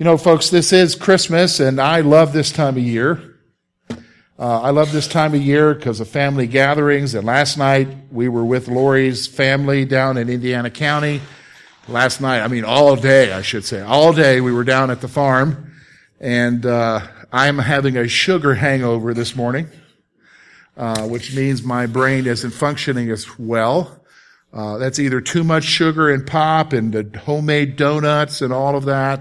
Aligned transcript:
You 0.00 0.04
know, 0.04 0.16
folks, 0.16 0.48
this 0.48 0.72
is 0.72 0.94
Christmas, 0.94 1.60
and 1.60 1.78
I 1.78 2.00
love 2.00 2.32
this 2.32 2.50
time 2.50 2.78
of 2.78 2.82
year. 2.82 3.36
Uh, 4.38 4.62
I 4.62 4.70
love 4.70 4.92
this 4.92 5.06
time 5.06 5.34
of 5.34 5.42
year 5.42 5.74
because 5.74 6.00
of 6.00 6.08
family 6.08 6.46
gatherings. 6.46 7.14
And 7.14 7.26
last 7.26 7.58
night 7.58 7.86
we 8.10 8.26
were 8.26 8.46
with 8.46 8.66
Lori's 8.66 9.26
family 9.26 9.84
down 9.84 10.16
in 10.16 10.30
Indiana 10.30 10.70
County. 10.70 11.20
Last 11.86 12.22
night, 12.22 12.40
I 12.40 12.48
mean, 12.48 12.64
all 12.64 12.96
day, 12.96 13.30
I 13.30 13.42
should 13.42 13.62
say, 13.66 13.82
all 13.82 14.14
day 14.14 14.40
we 14.40 14.52
were 14.52 14.64
down 14.64 14.90
at 14.90 15.02
the 15.02 15.06
farm, 15.06 15.70
and 16.18 16.64
uh, 16.64 17.06
I'm 17.30 17.58
having 17.58 17.98
a 17.98 18.08
sugar 18.08 18.54
hangover 18.54 19.12
this 19.12 19.36
morning, 19.36 19.68
uh, 20.78 21.06
which 21.08 21.36
means 21.36 21.62
my 21.62 21.84
brain 21.84 22.26
isn't 22.26 22.52
functioning 22.52 23.10
as 23.10 23.38
well. 23.38 24.02
Uh, 24.50 24.78
that's 24.78 24.98
either 24.98 25.20
too 25.20 25.44
much 25.44 25.64
sugar 25.64 26.08
and 26.08 26.26
pop 26.26 26.72
and 26.72 26.94
the 26.94 27.18
homemade 27.18 27.76
donuts 27.76 28.40
and 28.40 28.50
all 28.50 28.78
of 28.78 28.86
that 28.86 29.20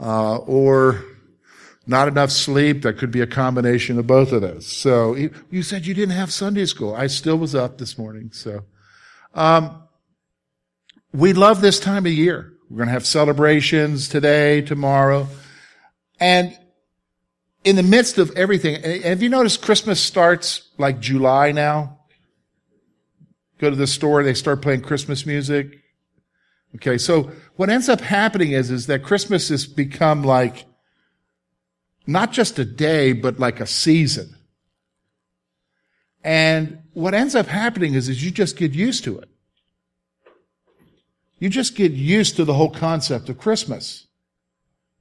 uh, 0.00 0.36
or 0.38 1.04
not 1.86 2.08
enough 2.08 2.30
sleep. 2.30 2.82
That 2.82 2.98
could 2.98 3.10
be 3.10 3.20
a 3.20 3.26
combination 3.26 3.98
of 3.98 4.06
both 4.06 4.32
of 4.32 4.42
those. 4.42 4.66
So 4.66 5.14
you 5.50 5.62
said 5.62 5.86
you 5.86 5.94
didn't 5.94 6.14
have 6.14 6.32
Sunday 6.32 6.66
school. 6.66 6.94
I 6.94 7.06
still 7.06 7.36
was 7.36 7.54
up 7.54 7.78
this 7.78 7.98
morning. 7.98 8.30
So, 8.32 8.64
um, 9.34 9.82
we 11.12 11.32
love 11.32 11.60
this 11.60 11.78
time 11.78 12.06
of 12.06 12.12
year. 12.12 12.52
We're 12.68 12.78
going 12.78 12.88
to 12.88 12.92
have 12.92 13.06
celebrations 13.06 14.08
today, 14.08 14.62
tomorrow. 14.62 15.28
And 16.18 16.58
in 17.62 17.76
the 17.76 17.82
midst 17.82 18.18
of 18.18 18.32
everything, 18.36 18.82
have 19.02 19.22
you 19.22 19.28
noticed 19.28 19.62
Christmas 19.62 20.00
starts 20.00 20.70
like 20.76 20.98
July 21.00 21.52
now? 21.52 22.00
Go 23.58 23.70
to 23.70 23.76
the 23.76 23.86
store, 23.86 24.24
they 24.24 24.34
start 24.34 24.60
playing 24.60 24.80
Christmas 24.80 25.24
music. 25.24 25.83
Okay, 26.76 26.98
so 26.98 27.30
what 27.56 27.70
ends 27.70 27.88
up 27.88 28.00
happening 28.00 28.52
is, 28.52 28.70
is 28.70 28.86
that 28.88 29.04
Christmas 29.04 29.48
has 29.48 29.66
become 29.66 30.22
like 30.22 30.66
not 32.06 32.32
just 32.32 32.58
a 32.58 32.64
day, 32.64 33.12
but 33.12 33.38
like 33.38 33.60
a 33.60 33.66
season. 33.66 34.36
And 36.22 36.78
what 36.94 37.14
ends 37.14 37.34
up 37.34 37.46
happening 37.46 37.94
is, 37.94 38.08
is 38.08 38.24
you 38.24 38.30
just 38.30 38.56
get 38.56 38.72
used 38.72 39.04
to 39.04 39.18
it. 39.18 39.28
You 41.38 41.48
just 41.48 41.74
get 41.74 41.92
used 41.92 42.36
to 42.36 42.44
the 42.44 42.54
whole 42.54 42.70
concept 42.70 43.28
of 43.28 43.38
Christmas. 43.38 44.06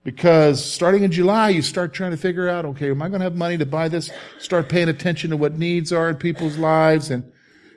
Because 0.04 0.64
starting 0.64 1.04
in 1.04 1.12
July, 1.12 1.50
you 1.50 1.62
start 1.62 1.94
trying 1.94 2.12
to 2.12 2.18
figure 2.18 2.50
out, 2.50 2.66
okay, 2.66 2.92
am 2.92 3.02
I 3.02 3.08
going 3.08 3.22
to 3.22 3.26
have 3.26 3.36
money 3.36 3.58
to 3.58 3.66
buy 3.66 3.88
this? 3.88 4.12
Start 4.38 4.68
paying 4.68 4.90
attention 4.90 5.30
to 5.30 5.38
what 5.38 5.58
needs 5.58 5.94
are 5.94 6.10
in 6.10 6.18
people's 6.18 6.58
lives 6.58 7.10
and, 7.10 7.32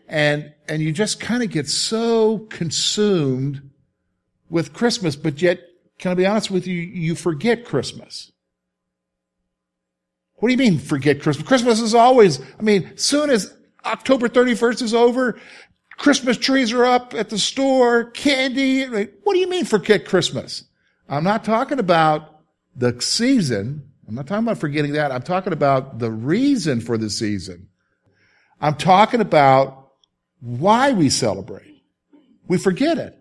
and, 0.08 0.52
and 0.68 0.82
you 0.82 0.90
just 0.90 1.20
kind 1.20 1.44
of 1.44 1.50
get 1.50 1.68
so 1.68 2.40
consumed 2.50 3.70
with 4.48 4.72
Christmas, 4.72 5.16
but 5.16 5.40
yet, 5.42 5.60
can 5.98 6.12
I 6.12 6.14
be 6.14 6.26
honest 6.26 6.50
with 6.50 6.66
you, 6.66 6.80
you 6.80 7.14
forget 7.14 7.64
Christmas. 7.64 8.32
What 10.36 10.48
do 10.48 10.52
you 10.52 10.58
mean 10.58 10.78
forget 10.78 11.22
Christmas? 11.22 11.46
Christmas 11.48 11.80
is 11.80 11.94
always, 11.94 12.40
I 12.58 12.62
mean, 12.62 12.96
soon 12.96 13.30
as 13.30 13.54
October 13.84 14.28
31st 14.28 14.82
is 14.82 14.94
over, 14.94 15.40
Christmas 15.96 16.36
trees 16.36 16.72
are 16.72 16.84
up 16.84 17.14
at 17.14 17.30
the 17.30 17.38
store, 17.38 18.10
candy. 18.10 18.84
What 18.84 19.32
do 19.32 19.38
you 19.38 19.48
mean 19.48 19.64
forget 19.64 20.04
Christmas? 20.04 20.64
I'm 21.08 21.24
not 21.24 21.44
talking 21.44 21.78
about 21.78 22.40
the 22.76 23.00
season. 23.00 23.90
I'm 24.06 24.14
not 24.14 24.26
talking 24.26 24.44
about 24.44 24.58
forgetting 24.58 24.92
that. 24.92 25.10
I'm 25.10 25.22
talking 25.22 25.52
about 25.54 25.98
the 25.98 26.10
reason 26.10 26.80
for 26.80 26.98
the 26.98 27.08
season. 27.08 27.68
I'm 28.60 28.74
talking 28.74 29.20
about 29.20 29.92
why 30.40 30.92
we 30.92 31.08
celebrate. 31.08 31.82
We 32.46 32.58
forget 32.58 32.98
it. 32.98 33.18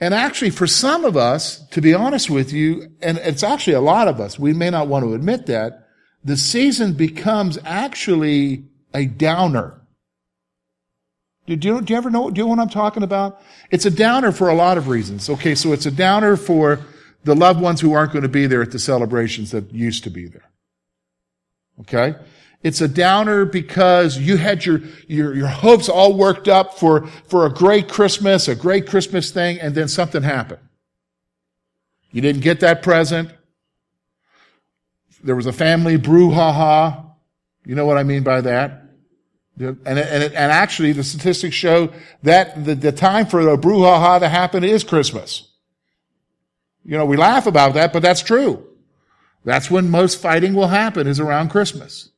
And 0.00 0.12
actually, 0.12 0.50
for 0.50 0.66
some 0.66 1.04
of 1.04 1.16
us, 1.16 1.66
to 1.68 1.80
be 1.80 1.94
honest 1.94 2.28
with 2.28 2.52
you, 2.52 2.88
and 3.00 3.18
it's 3.18 3.42
actually 3.42 3.74
a 3.74 3.80
lot 3.80 4.08
of 4.08 4.20
us, 4.20 4.38
we 4.38 4.52
may 4.52 4.70
not 4.70 4.88
want 4.88 5.04
to 5.04 5.14
admit 5.14 5.46
that, 5.46 5.86
the 6.22 6.36
season 6.36 6.92
becomes 6.92 7.58
actually 7.64 8.64
a 8.92 9.06
downer. 9.06 9.80
Do 11.46 11.52
you, 11.52 11.80
do 11.80 11.92
you 11.92 11.96
ever 11.96 12.10
know, 12.10 12.30
do 12.30 12.40
you 12.40 12.44
know 12.44 12.48
what 12.48 12.58
I'm 12.58 12.68
talking 12.68 13.04
about? 13.04 13.40
It's 13.70 13.86
a 13.86 13.90
downer 13.90 14.32
for 14.32 14.48
a 14.48 14.54
lot 14.54 14.76
of 14.76 14.88
reasons. 14.88 15.30
Okay, 15.30 15.54
so 15.54 15.72
it's 15.72 15.86
a 15.86 15.92
downer 15.92 16.36
for 16.36 16.80
the 17.24 17.36
loved 17.36 17.60
ones 17.60 17.80
who 17.80 17.92
aren't 17.92 18.12
going 18.12 18.22
to 18.22 18.28
be 18.28 18.46
there 18.46 18.62
at 18.62 18.72
the 18.72 18.78
celebrations 18.78 19.52
that 19.52 19.72
used 19.72 20.04
to 20.04 20.10
be 20.10 20.26
there. 20.26 20.50
Okay? 21.80 22.16
It's 22.62 22.80
a 22.80 22.88
downer 22.88 23.44
because 23.44 24.18
you 24.18 24.36
had 24.36 24.64
your, 24.64 24.80
your, 25.06 25.34
your 25.34 25.46
hopes 25.46 25.88
all 25.88 26.16
worked 26.16 26.48
up 26.48 26.78
for, 26.78 27.06
for 27.28 27.46
a 27.46 27.50
great 27.50 27.88
Christmas, 27.88 28.48
a 28.48 28.54
great 28.54 28.86
Christmas 28.86 29.30
thing, 29.30 29.60
and 29.60 29.74
then 29.74 29.88
something 29.88 30.22
happened. 30.22 30.60
You 32.10 32.22
didn't 32.22 32.42
get 32.42 32.60
that 32.60 32.82
present. 32.82 33.30
There 35.22 35.36
was 35.36 35.46
a 35.46 35.52
family 35.52 35.98
brouhaha. 35.98 37.04
You 37.64 37.74
know 37.74 37.86
what 37.86 37.98
I 37.98 38.02
mean 38.02 38.22
by 38.22 38.40
that? 38.40 38.82
And, 39.58 39.78
and, 39.86 39.98
and 39.98 40.34
actually, 40.34 40.92
the 40.92 41.04
statistics 41.04 41.54
show 41.54 41.92
that 42.22 42.64
the, 42.64 42.74
the 42.74 42.92
time 42.92 43.26
for 43.26 43.42
the 43.42 43.56
brouhaha 43.56 44.20
to 44.20 44.28
happen 44.28 44.64
is 44.64 44.84
Christmas. 44.84 45.50
You 46.84 46.96
know, 46.96 47.06
we 47.06 47.16
laugh 47.16 47.46
about 47.46 47.74
that, 47.74 47.92
but 47.92 48.02
that's 48.02 48.22
true. 48.22 48.66
That's 49.44 49.70
when 49.70 49.90
most 49.90 50.20
fighting 50.20 50.54
will 50.54 50.68
happen 50.68 51.06
is 51.06 51.20
around 51.20 51.48
Christmas. 51.48 52.10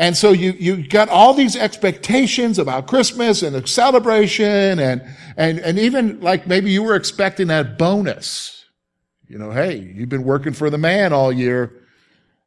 And 0.00 0.16
so 0.16 0.32
you, 0.32 0.52
you 0.52 0.88
got 0.88 1.10
all 1.10 1.34
these 1.34 1.54
expectations 1.54 2.58
about 2.58 2.86
Christmas 2.86 3.42
and 3.42 3.54
a 3.54 3.66
celebration 3.66 4.78
and, 4.78 5.02
and, 5.36 5.58
and 5.58 5.78
even 5.78 6.22
like 6.22 6.46
maybe 6.46 6.70
you 6.70 6.82
were 6.82 6.96
expecting 6.96 7.48
that 7.48 7.76
bonus. 7.76 8.64
You 9.28 9.36
know, 9.36 9.50
hey, 9.50 9.76
you've 9.76 10.08
been 10.08 10.24
working 10.24 10.54
for 10.54 10.70
the 10.70 10.78
man 10.78 11.12
all 11.12 11.30
year 11.30 11.82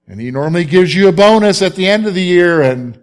and 0.08 0.20
he 0.20 0.32
normally 0.32 0.66
gives 0.66 0.96
you 0.96 1.08
a 1.08 1.12
bonus 1.12 1.62
at 1.62 1.76
the 1.76 1.88
end 1.88 2.08
of 2.08 2.16
the 2.16 2.24
year. 2.24 2.60
And 2.64 3.00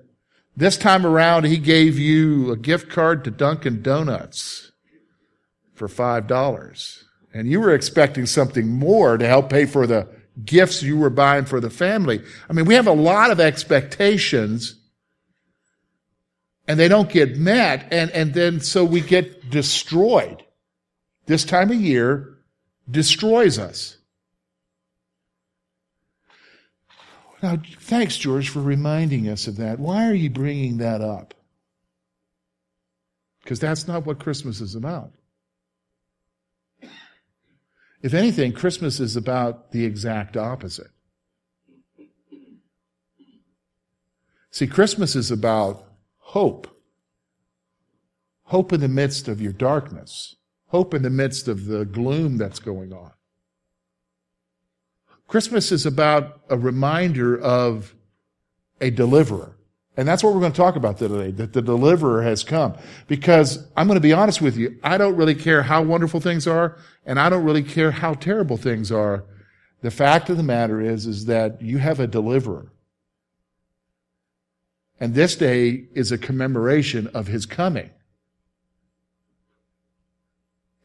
this 0.56 0.76
time 0.76 1.06
around, 1.06 1.44
he 1.44 1.56
gave 1.56 1.96
you 1.96 2.50
a 2.50 2.56
gift 2.56 2.90
card 2.90 3.22
to 3.22 3.30
Dunkin' 3.30 3.82
Donuts 3.82 4.72
for 5.74 5.86
$5. 5.86 7.04
And 7.32 7.48
you 7.48 7.60
were 7.60 7.72
expecting 7.72 8.26
something 8.26 8.66
more 8.66 9.16
to 9.16 9.28
help 9.28 9.48
pay 9.48 9.64
for 9.64 9.86
the 9.86 10.08
gifts 10.44 10.82
you 10.82 10.96
were 10.96 11.10
buying 11.10 11.44
for 11.44 11.60
the 11.60 11.70
family. 11.70 12.22
I 12.48 12.52
mean, 12.52 12.64
we 12.64 12.74
have 12.74 12.86
a 12.86 12.92
lot 12.92 13.30
of 13.30 13.40
expectations 13.40 14.76
and 16.70 16.78
they 16.78 16.88
don't 16.88 17.10
get 17.10 17.36
met. 17.36 17.92
And, 17.92 18.10
and 18.12 18.32
then 18.32 18.60
so 18.60 18.84
we 18.84 19.00
get 19.00 19.50
destroyed. 19.50 20.44
This 21.26 21.44
time 21.44 21.70
of 21.70 21.80
year 21.80 22.38
destroys 22.88 23.58
us. 23.58 23.98
Now, 27.42 27.60
thanks, 27.80 28.16
George, 28.16 28.50
for 28.50 28.60
reminding 28.60 29.28
us 29.28 29.46
of 29.46 29.56
that. 29.56 29.78
Why 29.78 30.08
are 30.08 30.14
you 30.14 30.30
bringing 30.30 30.78
that 30.78 31.00
up? 31.00 31.34
Because 33.42 33.58
that's 33.58 33.88
not 33.88 34.06
what 34.06 34.20
Christmas 34.20 34.60
is 34.60 34.74
about. 34.74 35.10
If 38.02 38.14
anything, 38.14 38.52
Christmas 38.52 38.98
is 38.98 39.16
about 39.16 39.72
the 39.72 39.84
exact 39.84 40.36
opposite. 40.36 40.90
See, 44.50 44.66
Christmas 44.66 45.14
is 45.14 45.30
about 45.30 45.84
hope. 46.18 46.66
Hope 48.44 48.72
in 48.72 48.80
the 48.80 48.88
midst 48.88 49.28
of 49.28 49.40
your 49.40 49.52
darkness. 49.52 50.36
Hope 50.68 50.94
in 50.94 51.02
the 51.02 51.10
midst 51.10 51.46
of 51.46 51.66
the 51.66 51.84
gloom 51.84 52.36
that's 52.36 52.58
going 52.58 52.92
on. 52.92 53.12
Christmas 55.28 55.70
is 55.70 55.86
about 55.86 56.40
a 56.48 56.58
reminder 56.58 57.38
of 57.38 57.94
a 58.80 58.90
deliverer. 58.90 59.56
And 60.00 60.08
that's 60.08 60.24
what 60.24 60.32
we're 60.32 60.40
going 60.40 60.52
to 60.52 60.56
talk 60.56 60.76
about 60.76 60.96
today, 60.96 61.30
that 61.32 61.52
the 61.52 61.60
deliverer 61.60 62.22
has 62.22 62.42
come. 62.42 62.74
Because 63.06 63.68
I'm 63.76 63.86
going 63.86 63.98
to 63.98 64.00
be 64.00 64.14
honest 64.14 64.40
with 64.40 64.56
you, 64.56 64.78
I 64.82 64.96
don't 64.96 65.14
really 65.14 65.34
care 65.34 65.62
how 65.62 65.82
wonderful 65.82 66.20
things 66.20 66.46
are, 66.46 66.78
and 67.04 67.20
I 67.20 67.28
don't 67.28 67.44
really 67.44 67.62
care 67.62 67.90
how 67.90 68.14
terrible 68.14 68.56
things 68.56 68.90
are. 68.90 69.26
The 69.82 69.90
fact 69.90 70.30
of 70.30 70.38
the 70.38 70.42
matter 70.42 70.80
is, 70.80 71.04
is 71.04 71.26
that 71.26 71.60
you 71.60 71.76
have 71.76 72.00
a 72.00 72.06
deliverer. 72.06 72.72
And 74.98 75.12
this 75.12 75.36
day 75.36 75.84
is 75.92 76.10
a 76.10 76.16
commemoration 76.16 77.06
of 77.08 77.26
his 77.26 77.44
coming. 77.44 77.90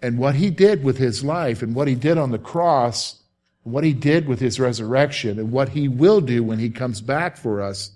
And 0.02 0.20
what 0.20 0.36
he 0.36 0.50
did 0.50 0.84
with 0.84 0.98
his 0.98 1.24
life 1.24 1.62
and 1.62 1.74
what 1.74 1.88
he 1.88 1.96
did 1.96 2.18
on 2.18 2.32
the 2.32 2.38
cross, 2.38 3.24
what 3.64 3.86
he 3.86 3.94
did 3.94 4.28
with 4.28 4.42
his 4.42 4.60
resurrection 4.60 5.40
and 5.40 5.54
what 5.54 5.70
he 5.70 5.88
will 5.88 6.20
do 6.20 6.44
when 6.44 6.60
he 6.60 6.70
comes 6.70 7.00
back 7.00 7.38
for 7.38 7.62
us 7.62 7.95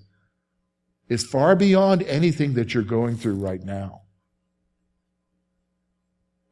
is 1.09 1.25
far 1.25 1.55
beyond 1.55 2.03
anything 2.03 2.53
that 2.53 2.73
you're 2.73 2.83
going 2.83 3.17
through 3.17 3.35
right 3.35 3.63
now. 3.63 4.03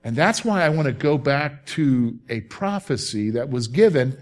And 0.03 0.15
that's 0.15 0.43
why 0.43 0.63
I 0.63 0.69
want 0.69 0.87
to 0.87 0.93
go 0.93 1.17
back 1.17 1.65
to 1.67 2.17
a 2.29 2.41
prophecy 2.41 3.29
that 3.31 3.49
was 3.49 3.67
given 3.67 4.17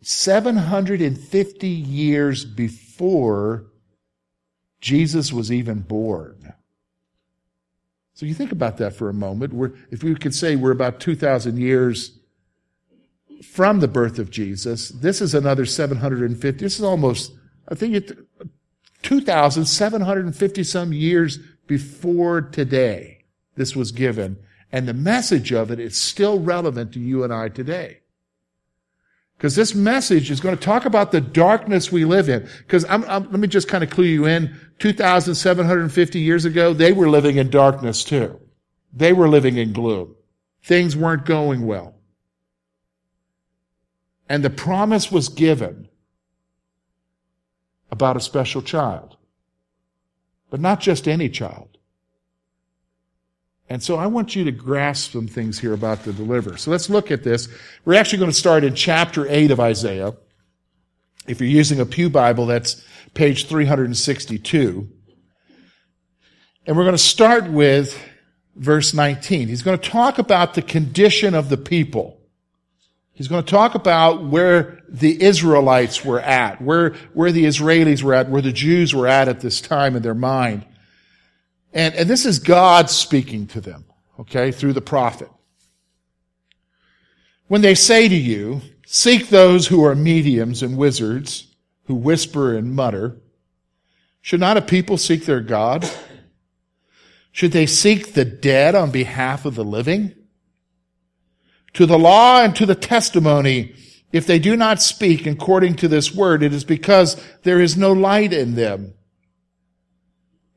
750 0.00 1.68
years 1.68 2.44
before 2.44 3.66
Jesus 4.80 5.32
was 5.32 5.50
even 5.50 5.80
born. 5.80 6.54
So 8.14 8.26
you 8.26 8.34
think 8.34 8.52
about 8.52 8.76
that 8.76 8.94
for 8.94 9.08
a 9.08 9.14
moment. 9.14 9.52
We're, 9.52 9.72
if 9.90 10.04
we 10.04 10.14
could 10.14 10.34
say 10.34 10.56
we're 10.56 10.70
about 10.70 11.00
2,000 11.00 11.58
years 11.58 12.18
from 13.42 13.80
the 13.80 13.88
birth 13.88 14.18
of 14.18 14.30
Jesus. 14.30 14.90
This 14.90 15.20
is 15.20 15.34
another 15.34 15.66
750. 15.66 16.58
This 16.58 16.78
is 16.78 16.84
almost, 16.84 17.32
I 17.68 17.74
think 17.74 17.94
it, 17.94 18.18
2,750 19.04 20.64
some 20.64 20.92
years 20.92 21.38
before 21.66 22.40
today. 22.40 23.24
This 23.54 23.76
was 23.76 23.92
given. 23.92 24.36
And 24.72 24.88
the 24.88 24.94
message 24.94 25.52
of 25.52 25.70
it 25.70 25.78
is 25.78 25.96
still 25.96 26.40
relevant 26.40 26.92
to 26.94 27.00
you 27.00 27.22
and 27.22 27.32
I 27.32 27.48
today. 27.48 28.00
Because 29.36 29.54
this 29.54 29.74
message 29.74 30.30
is 30.30 30.40
going 30.40 30.56
to 30.56 30.62
talk 30.62 30.84
about 30.84 31.12
the 31.12 31.20
darkness 31.20 31.92
we 31.92 32.04
live 32.04 32.28
in. 32.28 32.48
Because 32.58 32.84
let 32.84 33.30
me 33.30 33.46
just 33.46 33.68
kind 33.68 33.84
of 33.84 33.90
clue 33.90 34.04
you 34.04 34.26
in. 34.26 34.56
2,750 34.78 36.18
years 36.18 36.44
ago, 36.44 36.72
they 36.72 36.92
were 36.92 37.08
living 37.08 37.36
in 37.36 37.50
darkness 37.50 38.02
too. 38.02 38.40
They 38.92 39.12
were 39.12 39.28
living 39.28 39.56
in 39.56 39.72
gloom. 39.72 40.16
Things 40.62 40.96
weren't 40.96 41.26
going 41.26 41.66
well. 41.66 41.94
And 44.28 44.42
the 44.42 44.50
promise 44.50 45.12
was 45.12 45.28
given 45.28 45.88
about 47.94 48.16
a 48.16 48.20
special 48.20 48.60
child. 48.60 49.16
But 50.50 50.60
not 50.60 50.80
just 50.80 51.06
any 51.06 51.28
child. 51.28 51.78
And 53.70 53.82
so 53.82 53.96
I 53.96 54.08
want 54.08 54.34
you 54.34 54.44
to 54.44 54.50
grasp 54.50 55.12
some 55.12 55.28
things 55.28 55.60
here 55.60 55.72
about 55.72 56.02
the 56.02 56.12
deliverer. 56.12 56.56
So 56.56 56.72
let's 56.72 56.90
look 56.90 57.12
at 57.12 57.22
this. 57.22 57.48
We're 57.84 57.94
actually 57.94 58.18
going 58.18 58.32
to 58.32 58.36
start 58.36 58.64
in 58.64 58.74
chapter 58.74 59.26
8 59.28 59.52
of 59.52 59.60
Isaiah. 59.60 60.12
If 61.26 61.40
you're 61.40 61.48
using 61.48 61.80
a 61.80 61.86
Pew 61.86 62.10
Bible, 62.10 62.46
that's 62.46 62.84
page 63.14 63.46
362. 63.46 64.88
And 66.66 66.76
we're 66.76 66.82
going 66.82 66.96
to 66.96 66.98
start 66.98 67.48
with 67.48 67.96
verse 68.56 68.92
19. 68.92 69.46
He's 69.48 69.62
going 69.62 69.78
to 69.78 69.88
talk 69.88 70.18
about 70.18 70.54
the 70.54 70.62
condition 70.62 71.34
of 71.34 71.48
the 71.48 71.56
people. 71.56 72.13
He's 73.14 73.28
going 73.28 73.44
to 73.44 73.50
talk 73.50 73.76
about 73.76 74.24
where 74.24 74.82
the 74.88 75.22
Israelites 75.22 76.04
were 76.04 76.20
at, 76.20 76.60
where, 76.60 76.90
where 77.12 77.30
the 77.30 77.44
Israelis 77.44 78.02
were 78.02 78.12
at, 78.12 78.28
where 78.28 78.42
the 78.42 78.52
Jews 78.52 78.92
were 78.92 79.06
at 79.06 79.28
at 79.28 79.40
this 79.40 79.60
time 79.60 79.94
in 79.94 80.02
their 80.02 80.14
mind. 80.14 80.66
And, 81.72 81.94
and 81.94 82.10
this 82.10 82.26
is 82.26 82.40
God 82.40 82.90
speaking 82.90 83.46
to 83.48 83.60
them, 83.60 83.84
okay, 84.18 84.50
through 84.50 84.72
the 84.72 84.80
prophet. 84.80 85.30
When 87.46 87.62
they 87.62 87.76
say 87.76 88.08
to 88.08 88.14
you, 88.14 88.62
seek 88.84 89.28
those 89.28 89.68
who 89.68 89.84
are 89.84 89.94
mediums 89.94 90.62
and 90.62 90.76
wizards, 90.76 91.46
who 91.84 91.94
whisper 91.94 92.56
and 92.56 92.74
mutter, 92.74 93.16
should 94.22 94.40
not 94.40 94.56
a 94.56 94.62
people 94.62 94.96
seek 94.96 95.24
their 95.24 95.40
God? 95.40 95.88
Should 97.30 97.52
they 97.52 97.66
seek 97.66 98.14
the 98.14 98.24
dead 98.24 98.74
on 98.74 98.90
behalf 98.90 99.44
of 99.44 99.54
the 99.54 99.64
living? 99.64 100.14
To 101.74 101.86
the 101.86 101.98
law 101.98 102.42
and 102.42 102.54
to 102.56 102.66
the 102.66 102.74
testimony, 102.74 103.74
if 104.12 104.26
they 104.26 104.38
do 104.38 104.56
not 104.56 104.80
speak 104.80 105.26
according 105.26 105.74
to 105.76 105.88
this 105.88 106.14
word, 106.14 106.42
it 106.42 106.52
is 106.52 106.64
because 106.64 107.20
there 107.42 107.60
is 107.60 107.76
no 107.76 107.92
light 107.92 108.32
in 108.32 108.54
them. 108.54 108.94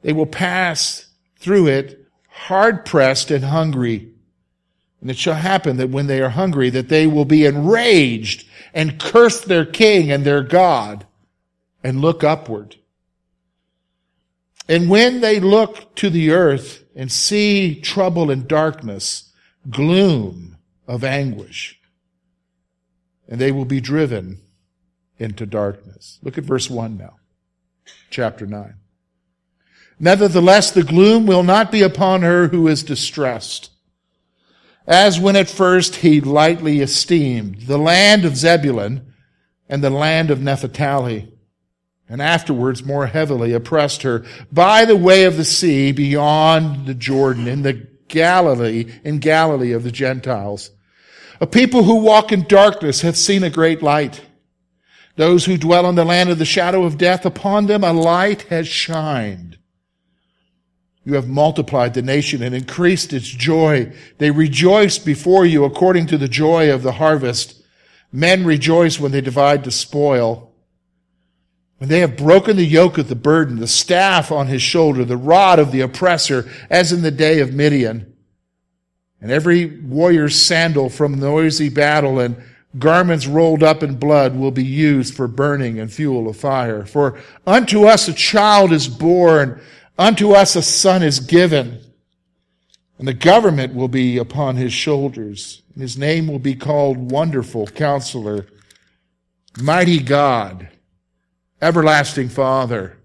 They 0.03 0.13
will 0.13 0.27
pass 0.27 1.07
through 1.39 1.67
it 1.67 2.05
hard 2.29 2.85
pressed 2.85 3.31
and 3.31 3.45
hungry. 3.45 4.13
And 5.01 5.09
it 5.09 5.17
shall 5.17 5.35
happen 5.35 5.77
that 5.77 5.89
when 5.89 6.07
they 6.07 6.21
are 6.21 6.29
hungry, 6.29 6.69
that 6.69 6.89
they 6.89 7.07
will 7.07 7.25
be 7.25 7.45
enraged 7.45 8.47
and 8.73 8.99
curse 8.99 9.41
their 9.41 9.65
king 9.65 10.11
and 10.11 10.23
their 10.23 10.43
God 10.43 11.07
and 11.83 11.99
look 11.99 12.23
upward. 12.23 12.75
And 14.69 14.89
when 14.89 15.21
they 15.21 15.39
look 15.39 15.95
to 15.95 16.09
the 16.09 16.31
earth 16.31 16.83
and 16.95 17.11
see 17.11 17.79
trouble 17.79 18.29
and 18.29 18.47
darkness, 18.47 19.31
gloom 19.69 20.56
of 20.87 21.03
anguish, 21.03 21.79
and 23.27 23.39
they 23.39 23.51
will 23.51 23.65
be 23.65 23.81
driven 23.81 24.41
into 25.19 25.45
darkness. 25.45 26.19
Look 26.23 26.37
at 26.37 26.43
verse 26.43 26.69
1 26.69 26.97
now, 26.97 27.17
chapter 28.09 28.45
9. 28.45 28.75
Nevertheless, 29.99 30.71
the 30.71 30.83
gloom 30.83 31.25
will 31.25 31.43
not 31.43 31.71
be 31.71 31.81
upon 31.81 32.21
her 32.21 32.47
who 32.47 32.67
is 32.67 32.83
distressed. 32.83 33.71
As 34.85 35.19
when 35.19 35.35
at 35.35 35.49
first 35.49 35.97
he 35.97 36.21
lightly 36.21 36.79
esteemed 36.79 37.61
the 37.61 37.77
land 37.77 38.23
of 38.23 38.37
Zebulun 38.37 39.13
and 39.67 39.83
the 39.83 39.89
land 39.89 40.31
of 40.31 40.41
Naphtali, 40.41 41.33
and 42.07 42.21
afterwards 42.21 42.85
more 42.85 43.07
heavily 43.07 43.51
oppressed 43.51 44.03
her 44.03 44.23
by 44.49 44.85
the 44.85 44.95
way 44.95 45.25
of 45.25 45.35
the 45.35 45.43
sea 45.43 45.91
beyond 45.91 46.85
the 46.85 46.93
Jordan 46.93 47.47
in 47.47 47.63
the 47.63 47.85
Galilee, 48.07 48.85
in 49.03 49.19
Galilee 49.19 49.73
of 49.73 49.83
the 49.83 49.91
Gentiles. 49.91 50.71
A 51.39 51.47
people 51.47 51.83
who 51.83 51.97
walk 51.97 52.31
in 52.31 52.43
darkness 52.43 53.01
have 53.01 53.17
seen 53.17 53.43
a 53.43 53.49
great 53.49 53.83
light. 53.83 54.21
Those 55.15 55.45
who 55.45 55.57
dwell 55.57 55.87
in 55.89 55.95
the 55.95 56.05
land 56.05 56.29
of 56.29 56.39
the 56.39 56.45
shadow 56.45 56.83
of 56.83 56.97
death, 56.97 57.25
upon 57.25 57.65
them 57.65 57.83
a 57.83 57.93
light 57.93 58.43
has 58.43 58.67
shined. 58.67 59.57
You 61.03 61.13
have 61.13 61.27
multiplied 61.27 61.93
the 61.93 62.01
nation 62.01 62.43
and 62.43 62.53
increased 62.53 63.13
its 63.13 63.27
joy. 63.27 63.93
They 64.17 64.29
rejoice 64.29 64.97
before 64.97 65.45
you 65.45 65.63
according 65.63 66.07
to 66.07 66.17
the 66.17 66.27
joy 66.27 66.71
of 66.71 66.83
the 66.83 66.93
harvest. 66.93 67.63
Men 68.11 68.45
rejoice 68.45 68.99
when 68.99 69.11
they 69.11 69.21
divide 69.21 69.63
the 69.63 69.71
spoil. 69.71 70.53
When 71.77 71.89
they 71.89 71.99
have 71.99 72.17
broken 72.17 72.57
the 72.57 72.65
yoke 72.65 72.97
of 72.97 73.07
the 73.07 73.15
burden, 73.15 73.59
the 73.59 73.67
staff 73.67 74.31
on 74.31 74.47
his 74.47 74.61
shoulder, 74.61 75.05
the 75.05 75.15
rod 75.15 75.59
of 75.59 75.71
the 75.71 75.81
oppressor, 75.81 76.49
as 76.69 76.91
in 76.91 77.03
the 77.03 77.11
day 77.11 77.39
of 77.39 77.53
Midian. 77.53 78.06
And 79.21 79.31
every 79.31 79.65
warrior's 79.65 80.39
sandal 80.39 80.89
from 80.89 81.19
noisy 81.19 81.69
battle 81.69 82.19
and 82.19 82.41
garments 82.77 83.25
rolled 83.25 83.63
up 83.63 83.81
in 83.81 83.95
blood 83.95 84.35
will 84.35 84.51
be 84.51 84.63
used 84.63 85.15
for 85.15 85.27
burning 85.27 85.79
and 85.79 85.91
fuel 85.91 86.29
of 86.29 86.37
fire. 86.37 86.85
For 86.85 87.19
unto 87.45 87.85
us 87.85 88.07
a 88.07 88.13
child 88.13 88.71
is 88.71 88.87
born, 88.87 89.59
Unto 89.97 90.33
us 90.33 90.55
a 90.55 90.61
son 90.61 91.01
is 91.01 91.19
given, 91.19 91.79
and 92.99 93.07
the 93.07 93.13
government 93.13 93.73
will 93.73 93.87
be 93.87 94.17
upon 94.17 94.55
his 94.55 94.71
shoulders. 94.71 95.63
His 95.75 95.97
name 95.97 96.27
will 96.27 96.39
be 96.39 96.55
called 96.55 97.11
Wonderful 97.11 97.67
Counselor, 97.67 98.45
Mighty 99.59 99.99
God, 99.99 100.69
Everlasting 101.61 102.29
Father, 102.29 102.97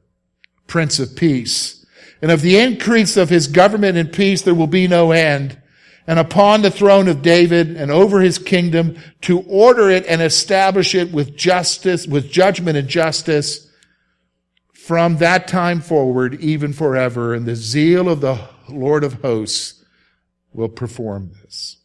Prince 0.66 0.98
of 0.98 1.16
Peace. 1.16 1.84
And 2.20 2.30
of 2.30 2.42
the 2.42 2.58
increase 2.58 3.16
of 3.16 3.30
his 3.30 3.48
government 3.48 3.96
and 3.96 4.12
peace 4.12 4.42
there 4.42 4.54
will 4.54 4.66
be 4.66 4.86
no 4.86 5.12
end. 5.12 5.60
And 6.06 6.18
upon 6.18 6.62
the 6.62 6.70
throne 6.70 7.06
of 7.06 7.22
David 7.22 7.76
and 7.76 7.90
over 7.90 8.20
his 8.20 8.38
kingdom 8.38 8.96
to 9.22 9.40
order 9.42 9.88
it 9.88 10.04
and 10.06 10.20
establish 10.20 10.94
it 10.94 11.12
with 11.12 11.36
justice, 11.36 12.06
with 12.06 12.30
judgment 12.30 12.76
and 12.76 12.88
justice 12.88 13.68
from 14.72 15.18
that 15.18 15.46
time 15.46 15.80
forward, 15.80 16.40
even 16.40 16.72
forever, 16.72 17.34
and 17.34 17.46
the 17.46 17.54
zeal 17.54 18.08
of 18.08 18.20
the 18.20 18.48
Lord 18.68 19.04
of 19.04 19.22
hosts 19.22 19.84
will 20.52 20.68
perform 20.68 21.30
this. 21.42 21.76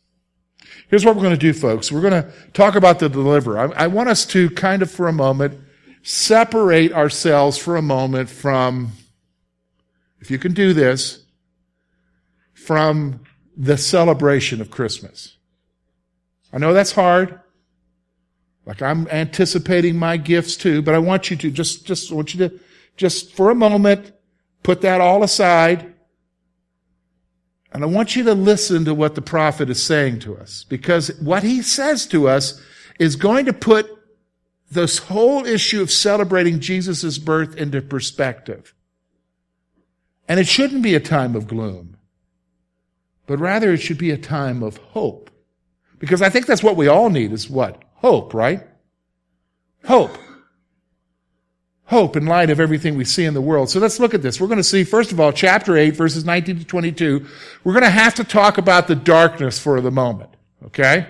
Here's 0.88 1.06
what 1.06 1.16
we're 1.16 1.22
going 1.22 1.36
to 1.36 1.38
do, 1.38 1.54
folks. 1.54 1.92
We're 1.92 2.02
going 2.02 2.24
to 2.24 2.32
talk 2.54 2.76
about 2.76 2.98
the 2.98 3.10
deliverer. 3.10 3.60
I, 3.60 3.84
I 3.84 3.88
want 3.88 4.10
us 4.10 4.26
to 4.28 4.50
kind 4.50 4.82
of, 4.82 4.90
for 4.90 5.08
a 5.08 5.14
moment, 5.14 5.60
separate 6.02 6.92
ourselves 6.92 7.58
for 7.58 7.76
a 7.76 7.82
moment 7.82 8.30
from, 8.30 8.94
if 10.20 10.32
you 10.32 10.40
can 10.40 10.54
do 10.54 10.74
this, 10.74 11.24
from 12.54 13.20
the 13.58 13.78
celebration 13.78 14.62
of 14.62 14.72
Christmas. 14.72 15.38
I 16.54 16.60
know 16.60 16.74
that's 16.74 16.92
hard. 16.92 17.42
Like 18.66 18.82
I'm 18.82 19.08
anticipating 19.08 19.98
my 19.98 20.18
gifts 20.18 20.56
too, 20.56 20.82
but 20.82 20.94
I 20.94 21.00
want 21.00 21.32
you 21.32 21.38
to 21.38 21.52
just, 21.52 21.86
just 21.86 22.12
want 22.12 22.34
you 22.34 22.48
to 22.48 22.60
just 22.98 23.34
for 23.34 23.50
a 23.50 23.56
moment, 23.56 24.12
put 24.64 24.82
that 24.82 25.02
all 25.02 25.24
aside. 25.24 25.94
And 27.72 27.84
I 27.84 27.88
want 27.88 28.16
you 28.16 28.24
to 28.24 28.34
listen 28.34 28.86
to 28.86 28.94
what 28.94 29.16
the 29.16 29.22
prophet 29.22 29.70
is 29.70 29.82
saying 29.82 30.20
to 30.20 30.36
us 30.36 30.64
because 30.64 31.10
what 31.20 31.44
he 31.44 31.62
says 31.62 32.08
to 32.08 32.28
us 32.28 32.62
is 33.00 33.16
going 33.16 33.46
to 33.46 33.54
put 33.54 33.90
this 34.70 34.98
whole 34.98 35.46
issue 35.46 35.82
of 35.82 35.92
celebrating 35.92 36.60
Jesus' 36.60 37.18
birth 37.18 37.56
into 37.56 37.82
perspective. 37.82 38.74
And 40.28 40.40
it 40.40 40.48
shouldn't 40.48 40.82
be 40.82 40.96
a 40.96 41.00
time 41.00 41.36
of 41.36 41.48
gloom, 41.48 41.97
but 43.28 43.40
rather 43.40 43.72
it 43.72 43.78
should 43.78 43.98
be 43.98 44.12
a 44.12 44.18
time 44.18 44.64
of 44.64 44.78
hope. 44.78 45.30
Because 46.00 46.22
I 46.22 46.30
think 46.30 46.48
that's 46.48 46.64
what 46.64 46.76
we 46.76 46.88
all 46.88 47.10
need 47.10 47.32
is 47.32 47.50
what? 47.50 47.84
Hope, 47.96 48.34
right? 48.34 48.66
Hope 49.86 50.18
hope 51.88 52.18
in 52.18 52.26
light 52.26 52.50
of 52.50 52.60
everything 52.60 52.98
we 52.98 53.06
see 53.06 53.24
in 53.24 53.34
the 53.34 53.42
world. 53.42 53.70
So 53.70 53.80
let's 53.80 54.00
look 54.00 54.14
at 54.14 54.22
this. 54.22 54.40
We're 54.40 54.48
going 54.48 54.58
to 54.58 54.64
see, 54.64 54.84
first 54.84 55.12
of 55.12 55.20
all, 55.20 55.32
chapter 55.32 55.78
8, 55.78 55.92
verses 55.92 56.26
19 56.26 56.60
to 56.60 56.66
22. 56.66 57.26
We're 57.64 57.74
going 57.74 57.84
to 57.84 57.90
have 57.90 58.14
to 58.16 58.24
talk 58.24 58.58
about 58.58 58.88
the 58.88 58.96
darkness 58.96 59.58
for 59.58 59.80
the 59.80 59.92
moment, 59.92 60.30
okay? 60.66 61.08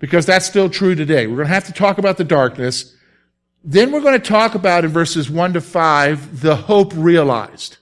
Because 0.00 0.26
that's 0.26 0.46
still 0.46 0.68
true 0.68 0.96
today. 0.96 1.26
We're 1.28 1.36
going 1.36 1.48
to 1.48 1.54
have 1.54 1.66
to 1.66 1.72
talk 1.72 1.98
about 1.98 2.16
the 2.16 2.24
darkness. 2.24 2.94
Then 3.62 3.92
we're 3.92 4.00
going 4.00 4.20
to 4.20 4.28
talk 4.28 4.56
about 4.56 4.84
in 4.84 4.90
verses 4.90 5.30
1 5.30 5.52
to 5.52 5.60
5 5.60 6.40
the 6.40 6.56
hope 6.56 6.92
realized. 6.96 7.77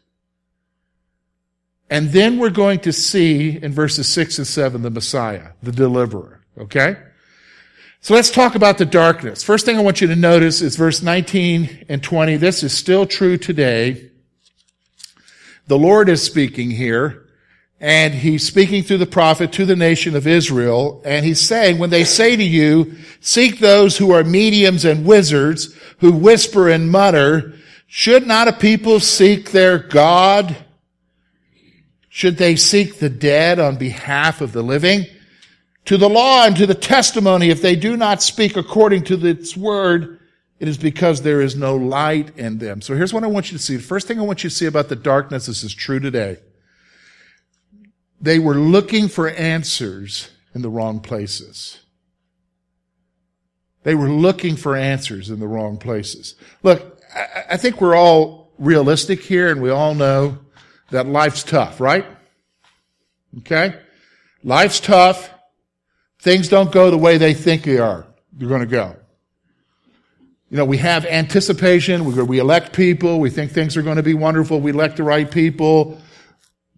And 1.88 2.10
then 2.10 2.38
we're 2.38 2.50
going 2.50 2.80
to 2.80 2.92
see 2.92 3.58
in 3.62 3.72
verses 3.72 4.08
6 4.08 4.38
and 4.38 4.46
7 4.46 4.82
the 4.82 4.90
Messiah, 4.90 5.50
the 5.62 5.72
deliverer, 5.72 6.40
okay? 6.58 6.96
So 8.00 8.14
let's 8.14 8.30
talk 8.30 8.54
about 8.54 8.78
the 8.78 8.86
darkness. 8.86 9.42
First 9.42 9.66
thing 9.66 9.76
I 9.76 9.82
want 9.82 10.00
you 10.00 10.08
to 10.08 10.16
notice 10.16 10.62
is 10.62 10.76
verse 10.76 11.02
19 11.02 11.86
and 11.88 12.02
20. 12.02 12.36
This 12.36 12.62
is 12.62 12.72
still 12.72 13.06
true 13.06 13.36
today. 13.36 14.10
The 15.68 15.78
Lord 15.78 16.08
is 16.08 16.22
speaking 16.22 16.70
here, 16.70 17.26
and 17.80 18.14
he's 18.14 18.46
speaking 18.46 18.82
through 18.82 18.98
the 18.98 19.06
prophet 19.06 19.52
to 19.52 19.64
the 19.64 19.76
nation 19.76 20.14
of 20.14 20.26
Israel, 20.26 21.02
and 21.04 21.24
he's 21.24 21.40
saying, 21.40 21.78
when 21.78 21.90
they 21.90 22.04
say 22.04 22.36
to 22.36 22.44
you, 22.44 22.94
seek 23.20 23.58
those 23.58 23.98
who 23.98 24.12
are 24.12 24.22
mediums 24.24 24.84
and 24.84 25.04
wizards, 25.04 25.76
who 25.98 26.12
whisper 26.12 26.68
and 26.68 26.90
mutter, 26.90 27.54
should 27.86 28.26
not 28.26 28.48
a 28.48 28.52
people 28.52 29.00
seek 29.00 29.50
their 29.50 29.78
God? 29.78 30.56
Should 32.16 32.38
they 32.38 32.56
seek 32.56 32.98
the 32.98 33.10
dead 33.10 33.58
on 33.58 33.76
behalf 33.76 34.40
of 34.40 34.52
the 34.52 34.62
living? 34.62 35.06
to 35.86 35.96
the 35.96 36.08
law 36.08 36.44
and 36.44 36.56
to 36.56 36.66
the 36.66 36.74
testimony, 36.74 37.48
if 37.48 37.62
they 37.62 37.76
do 37.76 37.96
not 37.96 38.20
speak 38.22 38.56
according 38.56 39.04
to 39.04 39.26
its 39.26 39.56
word, 39.56 40.18
it 40.58 40.68
is 40.68 40.76
because 40.76 41.22
there 41.22 41.40
is 41.40 41.56
no 41.56 41.76
light 41.76 42.36
in 42.36 42.58
them. 42.58 42.80
So 42.82 42.94
here's 42.94 43.14
what 43.14 43.24
I 43.24 43.28
want 43.28 43.50
you 43.50 43.58
to 43.58 43.62
see. 43.62 43.76
The 43.76 43.82
first 43.82 44.08
thing 44.08 44.18
I 44.18 44.22
want 44.22 44.42
you 44.42 44.50
to 44.50 44.56
see 44.56 44.66
about 44.66 44.88
the 44.88 44.96
darkness, 44.96 45.46
this 45.46 45.62
is 45.62 45.72
true 45.72 46.00
today. 46.00 46.38
They 48.20 48.38
were 48.38 48.54
looking 48.54 49.08
for 49.08 49.28
answers 49.28 50.30
in 50.54 50.62
the 50.62 50.70
wrong 50.70 51.00
places. 51.00 51.78
They 53.84 53.94
were 53.94 54.08
looking 54.08 54.56
for 54.56 54.74
answers 54.74 55.30
in 55.30 55.38
the 55.38 55.46
wrong 55.46 55.76
places. 55.76 56.34
Look, 56.64 57.00
I 57.48 57.56
think 57.56 57.80
we're 57.80 57.94
all 57.94 58.50
realistic 58.58 59.20
here 59.20 59.50
and 59.50 59.62
we 59.62 59.70
all 59.70 59.94
know 59.94 60.38
that 60.90 61.06
life's 61.06 61.42
tough, 61.42 61.80
right? 61.80 62.06
Okay? 63.38 63.78
Life's 64.42 64.80
tough. 64.80 65.30
Things 66.20 66.48
don't 66.48 66.72
go 66.72 66.90
the 66.90 66.98
way 66.98 67.18
they 67.18 67.34
think 67.34 67.64
they 67.64 67.78
are. 67.78 68.06
They're 68.32 68.48
going 68.48 68.60
to 68.60 68.66
go. 68.66 68.96
You 70.50 70.56
know, 70.56 70.64
we 70.64 70.76
have 70.78 71.04
anticipation. 71.06 72.04
We, 72.04 72.22
we 72.22 72.38
elect 72.38 72.72
people. 72.72 73.18
We 73.18 73.30
think 73.30 73.50
things 73.50 73.76
are 73.76 73.82
going 73.82 73.96
to 73.96 74.02
be 74.02 74.14
wonderful. 74.14 74.60
We 74.60 74.70
elect 74.70 74.96
the 74.96 75.02
right 75.02 75.28
people. 75.28 76.00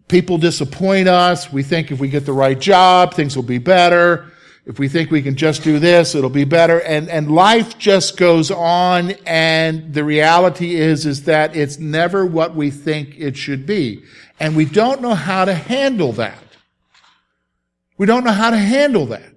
People 0.09 0.39
disappoint 0.39 1.07
us. 1.07 1.53
We 1.53 1.63
think 1.63 1.91
if 1.91 2.01
we 2.01 2.09
get 2.09 2.25
the 2.25 2.33
right 2.33 2.59
job, 2.59 3.13
things 3.13 3.37
will 3.37 3.43
be 3.43 3.59
better. 3.59 4.33
If 4.69 4.79
we 4.79 4.87
think 4.87 5.11
we 5.11 5.23
can 5.23 5.35
just 5.35 5.65
do 5.65 5.79
this, 5.79 6.15
it'll 6.15 6.29
be 6.29 6.45
better. 6.45 6.79
And, 6.83 7.09
and 7.09 7.31
life 7.31 7.79
just 7.79 8.19
goes 8.19 8.51
on. 8.51 9.13
And 9.25 9.95
the 9.95 10.05
reality 10.05 10.75
is, 10.77 11.07
is 11.07 11.25
that 11.25 11.57
it's 11.57 11.79
never 11.79 12.27
what 12.27 12.55
we 12.55 12.71
think 12.71 13.15
it 13.17 13.35
should 13.35 13.65
be. 13.65 14.05
And 14.39 14.55
we 14.55 14.67
don't 14.67 15.01
know 15.01 15.15
how 15.15 15.47
to 15.47 15.55
handle 15.55 16.13
that. 16.13 16.43
We 17.97 18.05
don't 18.05 18.25
know 18.25 18.31
how 18.31 18.51
to 18.51 18.59
handle 18.59 19.07
that. 19.07 19.33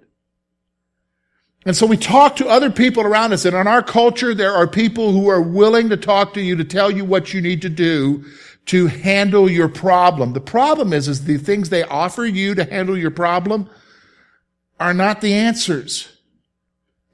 And 1.65 1.77
so 1.77 1.85
we 1.85 1.95
talk 1.95 2.35
to 2.35 2.49
other 2.49 2.69
people 2.69 3.03
around 3.03 3.31
us. 3.31 3.45
And 3.45 3.55
in 3.55 3.67
our 3.67 3.81
culture, 3.81 4.35
there 4.35 4.53
are 4.53 4.67
people 4.67 5.13
who 5.13 5.29
are 5.29 5.41
willing 5.41 5.87
to 5.91 5.97
talk 5.97 6.33
to 6.33 6.41
you 6.41 6.57
to 6.57 6.65
tell 6.65 6.91
you 6.91 7.05
what 7.05 7.33
you 7.33 7.39
need 7.39 7.61
to 7.61 7.69
do 7.69 8.25
to 8.65 8.87
handle 8.87 9.49
your 9.49 9.69
problem. 9.69 10.33
The 10.33 10.41
problem 10.41 10.91
is, 10.91 11.07
is 11.07 11.23
the 11.23 11.37
things 11.37 11.69
they 11.69 11.83
offer 11.83 12.25
you 12.25 12.53
to 12.55 12.65
handle 12.65 12.97
your 12.97 13.11
problem 13.11 13.69
are 14.81 14.95
not 14.95 15.21
the 15.21 15.31
answers. 15.31 16.09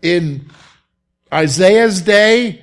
In 0.01 0.49
Isaiah's 1.33 2.01
day, 2.01 2.61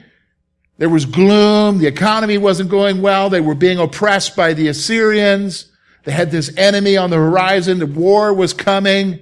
there 0.79 0.89
was 0.89 1.05
gloom. 1.05 1.77
The 1.77 1.87
economy 1.87 2.39
wasn't 2.39 2.71
going 2.71 3.03
well. 3.03 3.29
They 3.29 3.43
were 3.43 3.55
being 3.55 3.79
oppressed 3.79 4.35
by 4.35 4.55
the 4.55 4.69
Assyrians. 4.69 5.71
They 6.05 6.13
had 6.13 6.31
this 6.31 6.57
enemy 6.57 6.97
on 6.97 7.11
the 7.11 7.17
horizon. 7.17 7.81
The 7.81 7.87
war 7.87 8.33
was 8.33 8.55
coming. 8.55 9.21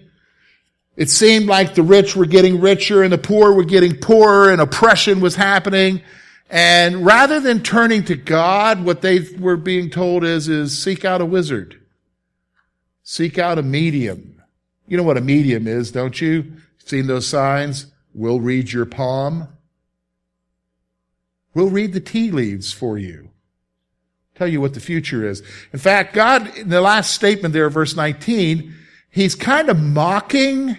It 0.96 1.10
seemed 1.10 1.46
like 1.46 1.74
the 1.74 1.82
rich 1.82 2.14
were 2.14 2.26
getting 2.26 2.60
richer 2.60 3.02
and 3.02 3.12
the 3.12 3.18
poor 3.18 3.52
were 3.52 3.64
getting 3.64 3.96
poorer 3.96 4.52
and 4.52 4.60
oppression 4.60 5.20
was 5.20 5.34
happening. 5.34 6.00
And 6.48 7.04
rather 7.04 7.40
than 7.40 7.60
turning 7.60 8.04
to 8.04 8.14
God, 8.14 8.84
what 8.84 9.02
they 9.02 9.26
were 9.36 9.56
being 9.56 9.90
told 9.90 10.22
is, 10.22 10.48
is 10.48 10.80
seek 10.80 11.04
out 11.04 11.20
a 11.20 11.26
wizard. 11.26 11.80
Seek 13.02 13.36
out 13.36 13.58
a 13.58 13.62
medium. 13.62 14.41
You 14.92 14.98
know 14.98 15.04
what 15.04 15.16
a 15.16 15.22
medium 15.22 15.66
is, 15.66 15.90
don't 15.90 16.20
you? 16.20 16.52
Seen 16.76 17.06
those 17.06 17.26
signs? 17.26 17.86
We'll 18.12 18.40
read 18.40 18.72
your 18.72 18.84
palm. 18.84 19.48
We'll 21.54 21.70
read 21.70 21.94
the 21.94 22.00
tea 22.00 22.30
leaves 22.30 22.74
for 22.74 22.98
you. 22.98 23.30
Tell 24.34 24.46
you 24.46 24.60
what 24.60 24.74
the 24.74 24.80
future 24.80 25.26
is. 25.26 25.42
In 25.72 25.78
fact, 25.78 26.12
God, 26.12 26.54
in 26.58 26.68
the 26.68 26.82
last 26.82 27.14
statement 27.14 27.54
there, 27.54 27.70
verse 27.70 27.96
19, 27.96 28.74
he's 29.08 29.34
kind 29.34 29.70
of 29.70 29.80
mocking. 29.80 30.76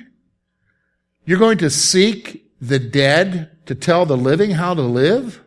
You're 1.26 1.40
going 1.40 1.58
to 1.58 1.72
seek 1.72 2.52
the 2.62 2.78
dead 2.78 3.66
to 3.66 3.74
tell 3.74 4.06
the 4.06 4.16
living 4.16 4.52
how 4.52 4.76
to 4.76 4.84
live? 4.84 5.42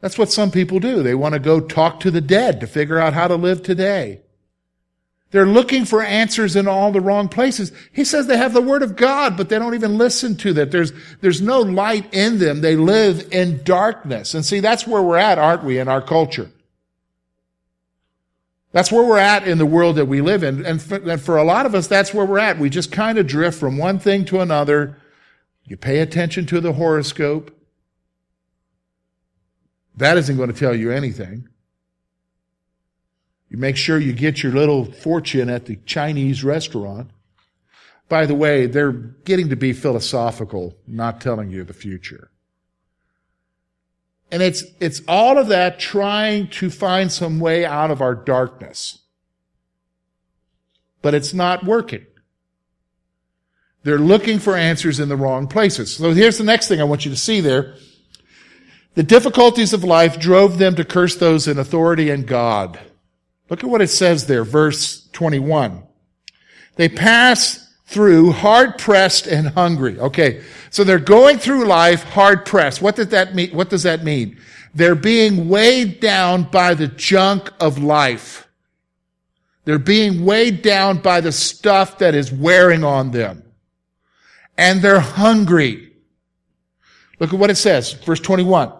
That's 0.00 0.16
what 0.16 0.32
some 0.32 0.50
people 0.50 0.80
do. 0.80 1.02
They 1.02 1.14
want 1.14 1.34
to 1.34 1.38
go 1.38 1.60
talk 1.60 2.00
to 2.00 2.10
the 2.10 2.22
dead 2.22 2.60
to 2.60 2.66
figure 2.66 2.98
out 2.98 3.12
how 3.12 3.28
to 3.28 3.36
live 3.36 3.62
today. 3.62 4.22
They're 5.32 5.46
looking 5.46 5.86
for 5.86 6.02
answers 6.02 6.56
in 6.56 6.68
all 6.68 6.92
the 6.92 7.00
wrong 7.00 7.26
places. 7.26 7.72
He 7.90 8.04
says 8.04 8.26
they 8.26 8.36
have 8.36 8.52
the 8.52 8.60
word 8.60 8.82
of 8.82 8.96
God, 8.96 9.34
but 9.34 9.48
they 9.48 9.58
don't 9.58 9.74
even 9.74 9.96
listen 9.96 10.36
to 10.36 10.52
that. 10.52 10.70
There's, 10.70 10.92
there's 11.22 11.40
no 11.40 11.60
light 11.60 12.12
in 12.12 12.38
them. 12.38 12.60
They 12.60 12.76
live 12.76 13.32
in 13.32 13.64
darkness. 13.64 14.34
And 14.34 14.44
see, 14.44 14.60
that's 14.60 14.86
where 14.86 15.02
we're 15.02 15.16
at, 15.16 15.38
aren't 15.38 15.64
we, 15.64 15.78
in 15.78 15.88
our 15.88 16.02
culture? 16.02 16.50
That's 18.72 18.92
where 18.92 19.04
we're 19.06 19.16
at 19.18 19.48
in 19.48 19.56
the 19.56 19.66
world 19.66 19.96
that 19.96 20.04
we 20.04 20.20
live 20.20 20.42
in. 20.42 20.66
And 20.66 20.82
for, 20.82 20.96
and 20.96 21.20
for 21.20 21.38
a 21.38 21.44
lot 21.44 21.64
of 21.64 21.74
us, 21.74 21.86
that's 21.86 22.12
where 22.12 22.26
we're 22.26 22.38
at. 22.38 22.58
We 22.58 22.68
just 22.68 22.92
kind 22.92 23.16
of 23.16 23.26
drift 23.26 23.58
from 23.58 23.78
one 23.78 23.98
thing 23.98 24.26
to 24.26 24.40
another. 24.40 24.98
You 25.64 25.78
pay 25.78 26.00
attention 26.00 26.44
to 26.46 26.60
the 26.60 26.74
horoscope. 26.74 27.58
That 29.96 30.18
isn't 30.18 30.36
going 30.36 30.52
to 30.52 30.58
tell 30.58 30.74
you 30.74 30.90
anything. 30.90 31.48
You 33.52 33.58
make 33.58 33.76
sure 33.76 33.98
you 33.98 34.14
get 34.14 34.42
your 34.42 34.52
little 34.52 34.86
fortune 34.86 35.50
at 35.50 35.66
the 35.66 35.76
Chinese 35.84 36.42
restaurant. 36.42 37.10
By 38.08 38.24
the 38.24 38.34
way, 38.34 38.64
they're 38.64 38.92
getting 38.92 39.50
to 39.50 39.56
be 39.56 39.74
philosophical, 39.74 40.74
not 40.86 41.20
telling 41.20 41.50
you 41.50 41.62
the 41.62 41.74
future. 41.74 42.30
And 44.30 44.42
it's, 44.42 44.64
it's 44.80 45.02
all 45.06 45.36
of 45.36 45.48
that 45.48 45.78
trying 45.78 46.48
to 46.48 46.70
find 46.70 47.12
some 47.12 47.40
way 47.40 47.66
out 47.66 47.90
of 47.90 48.00
our 48.00 48.14
darkness. 48.14 49.00
But 51.02 51.12
it's 51.12 51.34
not 51.34 51.62
working. 51.62 52.06
They're 53.82 53.98
looking 53.98 54.38
for 54.38 54.56
answers 54.56 54.98
in 54.98 55.10
the 55.10 55.16
wrong 55.16 55.46
places. 55.46 55.94
So 55.94 56.12
here's 56.12 56.38
the 56.38 56.44
next 56.44 56.68
thing 56.68 56.80
I 56.80 56.84
want 56.84 57.04
you 57.04 57.10
to 57.10 57.18
see 57.18 57.42
there. 57.42 57.74
The 58.94 59.02
difficulties 59.02 59.74
of 59.74 59.84
life 59.84 60.18
drove 60.18 60.56
them 60.56 60.74
to 60.76 60.86
curse 60.86 61.16
those 61.16 61.46
in 61.46 61.58
authority 61.58 62.08
and 62.08 62.26
God. 62.26 62.80
Look 63.52 63.62
at 63.62 63.68
what 63.68 63.82
it 63.82 63.88
says 63.88 64.28
there, 64.28 64.44
verse 64.44 65.08
21. 65.12 65.82
They 66.76 66.88
pass 66.88 67.70
through 67.84 68.32
hard 68.32 68.78
pressed 68.78 69.26
and 69.26 69.48
hungry. 69.48 70.00
Okay. 70.00 70.42
So 70.70 70.84
they're 70.84 70.98
going 70.98 71.36
through 71.36 71.66
life 71.66 72.02
hard 72.02 72.46
pressed. 72.46 72.80
What 72.80 72.96
does 72.96 73.08
that 73.08 73.34
mean? 73.34 73.50
What 73.50 73.68
does 73.68 73.82
that 73.82 74.04
mean? 74.04 74.38
They're 74.74 74.94
being 74.94 75.50
weighed 75.50 76.00
down 76.00 76.44
by 76.44 76.72
the 76.72 76.88
junk 76.88 77.50
of 77.60 77.76
life. 77.76 78.48
They're 79.66 79.78
being 79.78 80.24
weighed 80.24 80.62
down 80.62 81.02
by 81.02 81.20
the 81.20 81.30
stuff 81.30 81.98
that 81.98 82.14
is 82.14 82.32
wearing 82.32 82.84
on 82.84 83.10
them. 83.10 83.42
And 84.56 84.80
they're 84.80 84.98
hungry. 84.98 85.92
Look 87.20 87.34
at 87.34 87.38
what 87.38 87.50
it 87.50 87.56
says, 87.56 87.92
verse 87.92 88.20
21. 88.20 88.72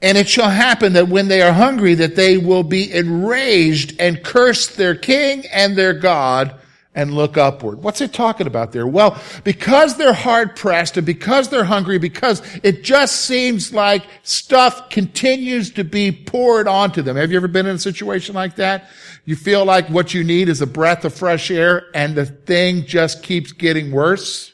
And 0.00 0.16
it 0.16 0.28
shall 0.28 0.50
happen 0.50 0.92
that 0.92 1.08
when 1.08 1.28
they 1.28 1.42
are 1.42 1.52
hungry, 1.52 1.94
that 1.94 2.14
they 2.14 2.38
will 2.38 2.62
be 2.62 2.92
enraged 2.92 4.00
and 4.00 4.22
curse 4.22 4.68
their 4.68 4.94
king 4.94 5.44
and 5.52 5.76
their 5.76 5.92
God 5.92 6.54
and 6.94 7.14
look 7.14 7.36
upward. 7.36 7.82
What's 7.82 8.00
it 8.00 8.12
talking 8.12 8.46
about 8.46 8.72
there? 8.72 8.86
Well, 8.86 9.20
because 9.44 9.96
they're 9.96 10.12
hard 10.12 10.56
pressed 10.56 10.96
and 10.96 11.06
because 11.06 11.48
they're 11.48 11.64
hungry, 11.64 11.98
because 11.98 12.42
it 12.62 12.82
just 12.82 13.22
seems 13.22 13.72
like 13.72 14.04
stuff 14.22 14.90
continues 14.90 15.70
to 15.72 15.84
be 15.84 16.10
poured 16.10 16.66
onto 16.66 17.02
them. 17.02 17.16
Have 17.16 17.30
you 17.30 17.36
ever 17.36 17.48
been 17.48 17.66
in 17.66 17.76
a 17.76 17.78
situation 17.78 18.34
like 18.34 18.56
that? 18.56 18.88
You 19.24 19.36
feel 19.36 19.64
like 19.64 19.88
what 19.90 20.14
you 20.14 20.24
need 20.24 20.48
is 20.48 20.60
a 20.60 20.66
breath 20.66 21.04
of 21.04 21.14
fresh 21.14 21.50
air 21.50 21.86
and 21.94 22.16
the 22.16 22.26
thing 22.26 22.84
just 22.84 23.22
keeps 23.22 23.52
getting 23.52 23.92
worse. 23.92 24.52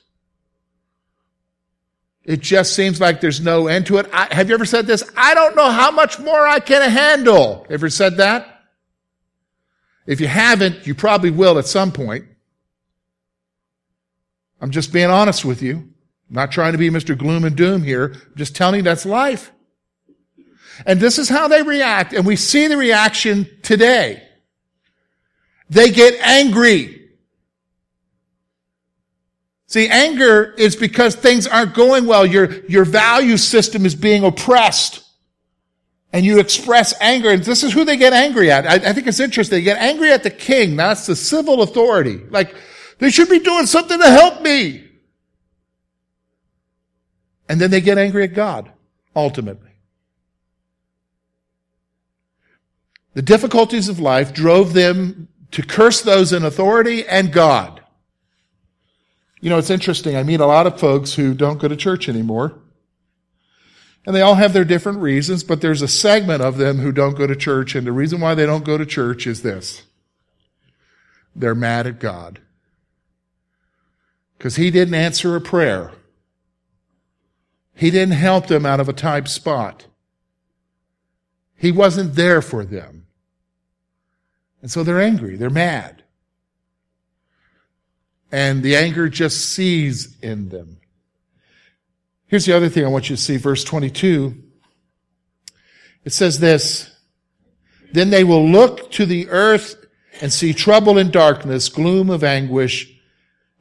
It 2.24 2.40
just 2.40 2.74
seems 2.74 3.00
like 3.00 3.20
there's 3.20 3.40
no 3.40 3.66
end 3.66 3.86
to 3.86 3.98
it. 3.98 4.08
I, 4.12 4.32
have 4.34 4.48
you 4.48 4.54
ever 4.54 4.64
said 4.64 4.86
this? 4.86 5.04
I 5.16 5.34
don't 5.34 5.56
know 5.56 5.70
how 5.70 5.90
much 5.90 6.18
more 6.18 6.46
I 6.46 6.58
can 6.58 6.90
handle. 6.90 7.66
Ever 7.68 7.90
said 7.90 8.16
that? 8.16 8.62
If 10.06 10.20
you 10.20 10.26
haven't, 10.26 10.86
you 10.86 10.94
probably 10.94 11.30
will 11.30 11.58
at 11.58 11.66
some 11.66 11.92
point. 11.92 12.24
I'm 14.60 14.70
just 14.70 14.92
being 14.92 15.10
honest 15.10 15.44
with 15.44 15.60
you. 15.60 15.76
I'm 15.76 16.34
not 16.34 16.52
trying 16.52 16.72
to 16.72 16.78
be 16.78 16.88
Mr. 16.88 17.16
Gloom 17.16 17.44
and 17.44 17.56
Doom 17.56 17.82
here. 17.82 18.14
I'm 18.14 18.36
just 18.36 18.56
telling 18.56 18.76
you 18.76 18.82
that's 18.82 19.04
life. 19.04 19.52
And 20.86 20.98
this 20.98 21.18
is 21.18 21.28
how 21.28 21.48
they 21.48 21.62
react. 21.62 22.14
And 22.14 22.26
we 22.26 22.36
see 22.36 22.66
the 22.66 22.76
reaction 22.76 23.48
today. 23.62 24.22
They 25.68 25.90
get 25.90 26.14
angry. 26.20 27.03
See, 29.74 29.88
anger 29.88 30.54
is 30.56 30.76
because 30.76 31.16
things 31.16 31.48
aren't 31.48 31.74
going 31.74 32.06
well. 32.06 32.24
Your, 32.24 32.64
your 32.66 32.84
value 32.84 33.36
system 33.36 33.84
is 33.84 33.96
being 33.96 34.22
oppressed. 34.22 35.02
And 36.12 36.24
you 36.24 36.38
express 36.38 36.94
anger, 37.00 37.30
and 37.30 37.42
this 37.42 37.64
is 37.64 37.72
who 37.72 37.84
they 37.84 37.96
get 37.96 38.12
angry 38.12 38.52
at. 38.52 38.68
I, 38.68 38.74
I 38.74 38.92
think 38.92 39.08
it's 39.08 39.18
interesting. 39.18 39.58
They 39.58 39.64
get 39.64 39.78
angry 39.78 40.12
at 40.12 40.22
the 40.22 40.30
king. 40.30 40.76
That's 40.76 41.06
the 41.06 41.16
civil 41.16 41.60
authority. 41.60 42.18
Like, 42.30 42.54
they 43.00 43.10
should 43.10 43.28
be 43.28 43.40
doing 43.40 43.66
something 43.66 43.98
to 43.98 44.08
help 44.08 44.42
me. 44.42 44.88
And 47.48 47.60
then 47.60 47.72
they 47.72 47.80
get 47.80 47.98
angry 47.98 48.22
at 48.22 48.32
God, 48.32 48.70
ultimately. 49.16 49.72
The 53.14 53.22
difficulties 53.22 53.88
of 53.88 53.98
life 53.98 54.32
drove 54.32 54.72
them 54.72 55.26
to 55.50 55.62
curse 55.62 56.00
those 56.00 56.32
in 56.32 56.44
authority 56.44 57.04
and 57.08 57.32
God. 57.32 57.83
You 59.44 59.50
know, 59.50 59.58
it's 59.58 59.68
interesting. 59.68 60.16
I 60.16 60.22
meet 60.22 60.40
a 60.40 60.46
lot 60.46 60.66
of 60.66 60.80
folks 60.80 61.12
who 61.12 61.34
don't 61.34 61.60
go 61.60 61.68
to 61.68 61.76
church 61.76 62.08
anymore. 62.08 62.54
And 64.06 64.16
they 64.16 64.22
all 64.22 64.36
have 64.36 64.54
their 64.54 64.64
different 64.64 65.00
reasons, 65.00 65.44
but 65.44 65.60
there's 65.60 65.82
a 65.82 65.86
segment 65.86 66.40
of 66.40 66.56
them 66.56 66.78
who 66.78 66.92
don't 66.92 67.14
go 67.14 67.26
to 67.26 67.36
church, 67.36 67.74
and 67.74 67.86
the 67.86 67.92
reason 67.92 68.22
why 68.22 68.34
they 68.34 68.46
don't 68.46 68.64
go 68.64 68.78
to 68.78 68.86
church 68.86 69.26
is 69.26 69.42
this. 69.42 69.82
They're 71.36 71.54
mad 71.54 71.86
at 71.86 72.00
God. 72.00 72.40
Because 74.38 74.56
He 74.56 74.70
didn't 74.70 74.94
answer 74.94 75.36
a 75.36 75.42
prayer. 75.42 75.92
He 77.74 77.90
didn't 77.90 78.14
help 78.14 78.46
them 78.46 78.64
out 78.64 78.80
of 78.80 78.88
a 78.88 78.94
tight 78.94 79.28
spot. 79.28 79.88
He 81.54 81.70
wasn't 81.70 82.14
there 82.14 82.40
for 82.40 82.64
them. 82.64 83.08
And 84.62 84.70
so 84.70 84.82
they're 84.82 85.02
angry. 85.02 85.36
They're 85.36 85.50
mad 85.50 86.03
and 88.34 88.64
the 88.64 88.74
anger 88.74 89.08
just 89.08 89.50
sees 89.50 90.18
in 90.20 90.48
them. 90.48 90.78
Here's 92.26 92.46
the 92.46 92.56
other 92.56 92.68
thing 92.68 92.84
I 92.84 92.88
want 92.88 93.08
you 93.08 93.14
to 93.14 93.22
see, 93.22 93.36
verse 93.36 93.62
22. 93.62 94.34
It 96.02 96.12
says 96.12 96.40
this, 96.40 96.90
Then 97.92 98.10
they 98.10 98.24
will 98.24 98.44
look 98.44 98.90
to 98.90 99.06
the 99.06 99.28
earth 99.28 99.86
and 100.20 100.32
see 100.32 100.52
trouble 100.52 100.98
and 100.98 101.12
darkness, 101.12 101.68
gloom 101.68 102.10
of 102.10 102.24
anguish, 102.24 102.92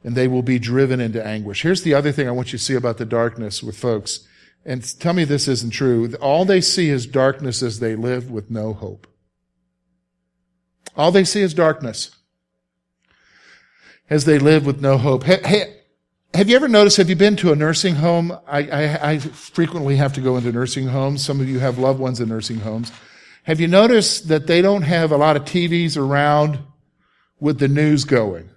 and 0.02 0.16
they 0.16 0.26
will 0.26 0.42
be 0.42 0.58
driven 0.58 0.98
into 0.98 1.24
anguish. 1.24 1.62
Here's 1.62 1.82
the 1.82 1.94
other 1.94 2.10
thing 2.10 2.26
I 2.26 2.32
want 2.32 2.52
you 2.52 2.58
to 2.58 2.64
see 2.64 2.74
about 2.74 2.98
the 2.98 3.06
darkness 3.06 3.62
with 3.62 3.76
folks. 3.76 4.26
And 4.64 4.82
tell 4.98 5.12
me 5.12 5.22
this 5.22 5.46
isn't 5.46 5.70
true. 5.70 6.12
All 6.16 6.44
they 6.44 6.60
see 6.60 6.90
is 6.90 7.06
darkness 7.06 7.62
as 7.62 7.78
they 7.78 7.94
live 7.94 8.28
with 8.28 8.50
no 8.50 8.72
hope. 8.72 9.06
All 10.96 11.12
they 11.12 11.22
see 11.22 11.42
is 11.42 11.54
darkness 11.54 12.10
as 14.10 14.24
they 14.24 14.38
live 14.38 14.66
with 14.66 14.80
no 14.80 14.98
hope. 14.98 15.24
Hey, 15.24 15.74
have 16.34 16.48
you 16.48 16.56
ever 16.56 16.68
noticed, 16.68 16.96
have 16.96 17.08
you 17.08 17.16
been 17.16 17.36
to 17.36 17.52
a 17.52 17.56
nursing 17.56 17.94
home? 17.94 18.36
I, 18.46 18.62
I, 18.68 19.12
I, 19.12 19.18
frequently 19.18 19.96
have 19.96 20.12
to 20.14 20.20
go 20.20 20.36
into 20.36 20.50
nursing 20.50 20.88
homes. 20.88 21.24
Some 21.24 21.40
of 21.40 21.48
you 21.48 21.60
have 21.60 21.78
loved 21.78 22.00
ones 22.00 22.20
in 22.20 22.28
nursing 22.28 22.58
homes. 22.58 22.90
Have 23.44 23.60
you 23.60 23.68
noticed 23.68 24.28
that 24.28 24.46
they 24.46 24.60
don't 24.60 24.82
have 24.82 25.12
a 25.12 25.16
lot 25.16 25.36
of 25.36 25.44
TVs 25.44 25.96
around 25.96 26.58
with 27.38 27.60
the 27.60 27.68
news 27.68 28.04
going? 28.04 28.50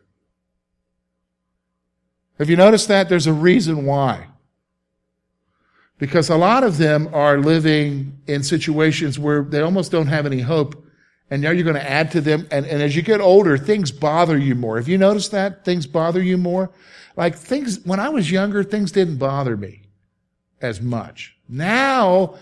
Have 2.40 2.50
you 2.50 2.56
noticed 2.56 2.88
that? 2.88 3.10
There's 3.10 3.28
a 3.28 3.34
reason 3.34 3.86
why. 3.86 4.28
Because 6.00 6.30
a 6.30 6.38
lot 6.38 6.64
of 6.64 6.78
them 6.78 7.10
are 7.14 7.40
living 7.40 8.20
in 8.28 8.44
situations 8.44 9.18
where 9.18 9.44
they 9.44 9.62
almost 9.62 9.92
don't 9.92 10.08
have 10.08 10.26
any 10.26 10.42
hope 10.42 10.84
and 11.30 11.42
now 11.42 11.52
you're 11.52 11.64
going 11.64 11.76
to 11.76 11.90
add 11.90 12.12
to 12.12 12.22
them. 12.22 12.48
And, 12.52 12.66
and 12.66 12.82
as 12.82 12.96
you 12.96 13.02
get 13.02 13.22
older, 13.22 13.58
things 13.58 13.92
bother 13.92 14.38
you 14.38 14.56
more. 14.56 14.78
Have 14.78 14.88
you 14.88 14.98
noticed 14.98 15.32
that? 15.32 15.66
Things 15.66 15.86
bother 15.86 16.22
you 16.22 16.38
more? 16.38 16.72
Like 17.16 17.36
things, 17.36 17.84
when 17.84 18.00
I 18.00 18.10
was 18.10 18.32
younger, 18.32 18.64
things 18.64 18.92
didn't 18.92 19.18
bother 19.18 19.58
me 19.58 19.84
as 20.62 20.82
much. 20.82 21.36
Now, 21.50 22.36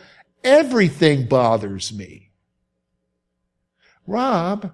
everything 0.43 1.27
bothers 1.27 1.93
me. 1.93 2.31
Rob, 4.05 4.73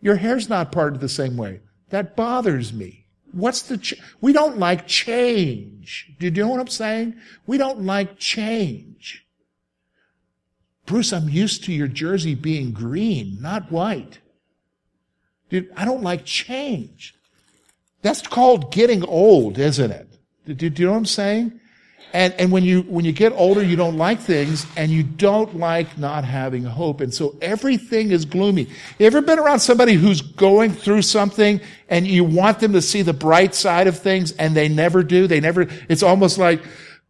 your 0.00 0.16
hair's 0.16 0.48
not 0.48 0.72
parted 0.72 1.00
the 1.00 1.08
same 1.08 1.36
way. 1.36 1.60
That 1.90 2.16
bothers 2.16 2.72
me. 2.72 3.06
What's 3.30 3.62
the, 3.62 3.78
ch- 3.78 3.94
we 4.20 4.32
don't 4.32 4.58
like 4.58 4.86
change. 4.86 6.12
Do 6.18 6.26
you 6.26 6.32
know 6.32 6.48
what 6.48 6.60
I'm 6.60 6.66
saying? 6.68 7.14
We 7.46 7.58
don't 7.58 7.84
like 7.84 8.18
change. 8.18 9.21
Bruce, 10.86 11.12
I'm 11.12 11.28
used 11.28 11.64
to 11.64 11.72
your 11.72 11.88
jersey 11.88 12.34
being 12.34 12.72
green, 12.72 13.38
not 13.40 13.70
white. 13.70 14.18
Dude, 15.48 15.70
I 15.76 15.84
don't 15.84 16.02
like 16.02 16.24
change. 16.24 17.14
That's 18.02 18.22
called 18.22 18.72
getting 18.72 19.04
old, 19.04 19.58
isn't 19.58 19.90
it? 19.90 20.08
Do, 20.46 20.54
do 20.54 20.82
you 20.82 20.86
know 20.86 20.92
what 20.92 20.98
I'm 20.98 21.06
saying? 21.06 21.60
And, 22.12 22.34
and 22.34 22.52
when 22.52 22.62
you, 22.64 22.82
when 22.82 23.04
you 23.04 23.12
get 23.12 23.32
older, 23.32 23.62
you 23.62 23.76
don't 23.76 23.96
like 23.96 24.20
things 24.20 24.66
and 24.76 24.90
you 24.90 25.02
don't 25.02 25.56
like 25.56 25.96
not 25.96 26.24
having 26.24 26.64
hope. 26.64 27.00
And 27.00 27.14
so 27.14 27.38
everything 27.40 28.10
is 28.10 28.24
gloomy. 28.24 28.68
You 28.98 29.06
ever 29.06 29.22
been 29.22 29.38
around 29.38 29.60
somebody 29.60 29.94
who's 29.94 30.20
going 30.20 30.72
through 30.72 31.02
something 31.02 31.60
and 31.88 32.06
you 32.06 32.24
want 32.24 32.60
them 32.60 32.74
to 32.74 32.82
see 32.82 33.00
the 33.02 33.14
bright 33.14 33.54
side 33.54 33.86
of 33.86 33.98
things 33.98 34.32
and 34.32 34.54
they 34.54 34.68
never 34.68 35.02
do? 35.02 35.26
They 35.26 35.40
never, 35.40 35.68
it's 35.88 36.02
almost 36.02 36.36
like, 36.36 36.62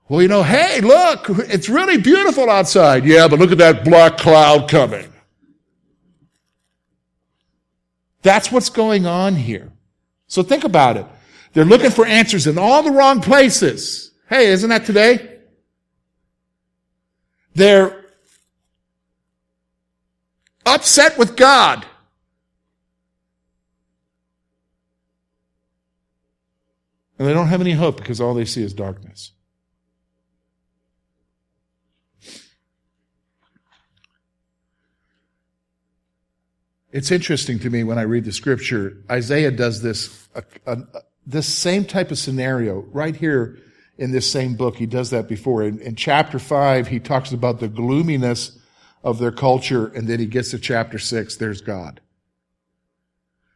well, 0.09 0.21
you 0.21 0.29
know, 0.29 0.43
hey, 0.43 0.81
look, 0.81 1.27
it's 1.29 1.69
really 1.69 1.99
beautiful 1.99 2.51
outside. 2.51 3.05
Yeah, 3.05 3.29
but 3.29 3.38
look 3.38 3.53
at 3.53 3.59
that 3.59 3.85
black 3.85 4.19
cloud 4.19 4.69
coming. 4.69 5.12
That's 8.23 8.53
what's 8.53 8.69
going 8.71 9.07
on 9.07 9.35
here. 9.35 9.73
So 10.27 10.43
think 10.43 10.65
about 10.65 10.97
it. 10.97 11.07
They're 11.53 11.65
looking 11.65 11.91
for 11.91 12.07
answers 12.07 12.47
in 12.47 12.59
all 12.59 12.83
the 12.83 12.91
wrong 12.91 13.21
places. 13.21 14.12
Hey, 14.29 14.47
isn't 14.47 14.71
that 14.71 14.87
today? 14.87 15.38
They're 17.55 18.05
upset 20.65 21.19
with 21.19 21.37
God. 21.37 21.85
And 27.19 27.29
they 27.29 27.35
don't 27.35 27.49
have 27.49 27.61
any 27.61 27.73
hope 27.73 27.99
because 27.99 28.21
all 28.21 28.35
they 28.35 28.45
see 28.45 28.62
is 28.62 28.73
darkness. 28.73 29.33
It's 36.92 37.11
interesting 37.11 37.59
to 37.61 37.70
me 37.70 37.85
when 37.85 37.98
I 37.98 38.02
read 38.02 38.26
the 38.26 38.33
scripture. 38.33 38.98
Isaiah 39.11 39.50
does 39.50 39.81
this, 39.81 40.28
this 41.26 41.48
same 41.48 41.87
type 41.87 42.11
of 42.11 42.18
scenario 42.18 42.81
right 42.92 43.16
here 43.16 43.59
in 43.96 44.12
this 44.12 44.31
same 44.31 44.57
book. 44.57 44.76
He 44.76 44.85
does 44.85 45.09
that 45.11 45.26
before. 45.26 45.62
In, 45.62 45.81
in 45.81 45.96
chapter 45.96 46.38
five, 46.38 46.88
he 46.88 47.00
talks 47.00 47.33
about 47.33 47.61
the 47.61 47.68
gloominess 47.68 48.59
of 49.02 49.18
their 49.18 49.33
culture, 49.33 49.87
and 49.87 50.07
then 50.07 50.20
he 50.20 50.26
gets 50.26 50.50
to 50.50 50.59
chapter 50.59 50.98
six, 50.98 51.37
there's 51.37 51.62
God. 51.62 52.00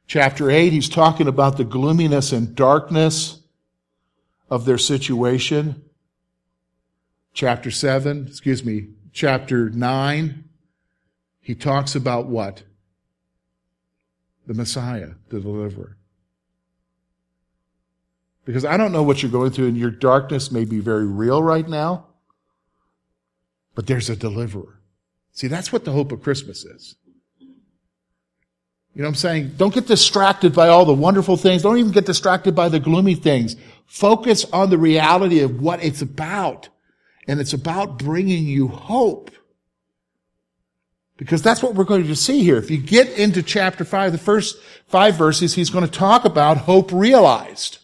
Chapter 0.06 0.50
eight, 0.50 0.72
he's 0.72 0.88
talking 0.88 1.28
about 1.28 1.56
the 1.58 1.64
gloominess 1.64 2.32
and 2.32 2.54
darkness 2.54 3.40
of 4.48 4.64
their 4.64 4.78
situation. 4.78 5.82
Chapter 7.34 7.70
seven, 7.70 8.26
excuse 8.28 8.64
me, 8.64 8.88
chapter 9.12 9.68
nine, 9.68 10.44
he 11.40 11.54
talks 11.54 11.94
about 11.94 12.26
what? 12.26 12.62
The 14.46 14.54
Messiah, 14.54 15.10
the 15.28 15.40
deliverer. 15.40 15.96
Because 18.44 18.64
I 18.64 18.76
don't 18.76 18.92
know 18.92 19.02
what 19.02 19.22
you're 19.22 19.32
going 19.32 19.50
through, 19.50 19.68
and 19.68 19.76
your 19.76 19.90
darkness 19.90 20.52
may 20.52 20.64
be 20.64 20.78
very 20.78 21.06
real 21.06 21.42
right 21.42 21.68
now, 21.68 22.06
but 23.74 23.86
there's 23.86 24.08
a 24.08 24.16
deliverer. 24.16 24.80
See, 25.32 25.48
that's 25.48 25.72
what 25.72 25.84
the 25.84 25.92
hope 25.92 26.12
of 26.12 26.22
Christmas 26.22 26.64
is. 26.64 26.96
You 28.96 29.02
know 29.02 29.08
what 29.08 29.10
I'm 29.10 29.14
saying? 29.16 29.54
Don't 29.58 29.74
get 29.74 29.86
distracted 29.86 30.54
by 30.54 30.68
all 30.68 30.86
the 30.86 30.94
wonderful 30.94 31.36
things. 31.36 31.62
Don't 31.62 31.76
even 31.76 31.92
get 31.92 32.06
distracted 32.06 32.54
by 32.54 32.70
the 32.70 32.80
gloomy 32.80 33.14
things. 33.14 33.54
Focus 33.84 34.46
on 34.52 34.70
the 34.70 34.78
reality 34.78 35.40
of 35.40 35.60
what 35.60 35.84
it's 35.84 36.00
about. 36.00 36.70
And 37.28 37.38
it's 37.38 37.52
about 37.52 37.98
bringing 37.98 38.44
you 38.44 38.68
hope. 38.68 39.30
Because 41.16 41.40
that's 41.40 41.62
what 41.62 41.74
we're 41.74 41.84
going 41.84 42.06
to 42.06 42.16
see 42.16 42.42
here. 42.42 42.58
If 42.58 42.70
you 42.70 42.76
get 42.76 43.08
into 43.18 43.42
chapter 43.42 43.84
5, 43.84 44.12
the 44.12 44.18
first 44.18 44.58
five 44.86 45.16
verses, 45.16 45.54
he's 45.54 45.70
going 45.70 45.84
to 45.84 45.90
talk 45.90 46.24
about 46.24 46.58
hope 46.58 46.92
realized. 46.92 47.78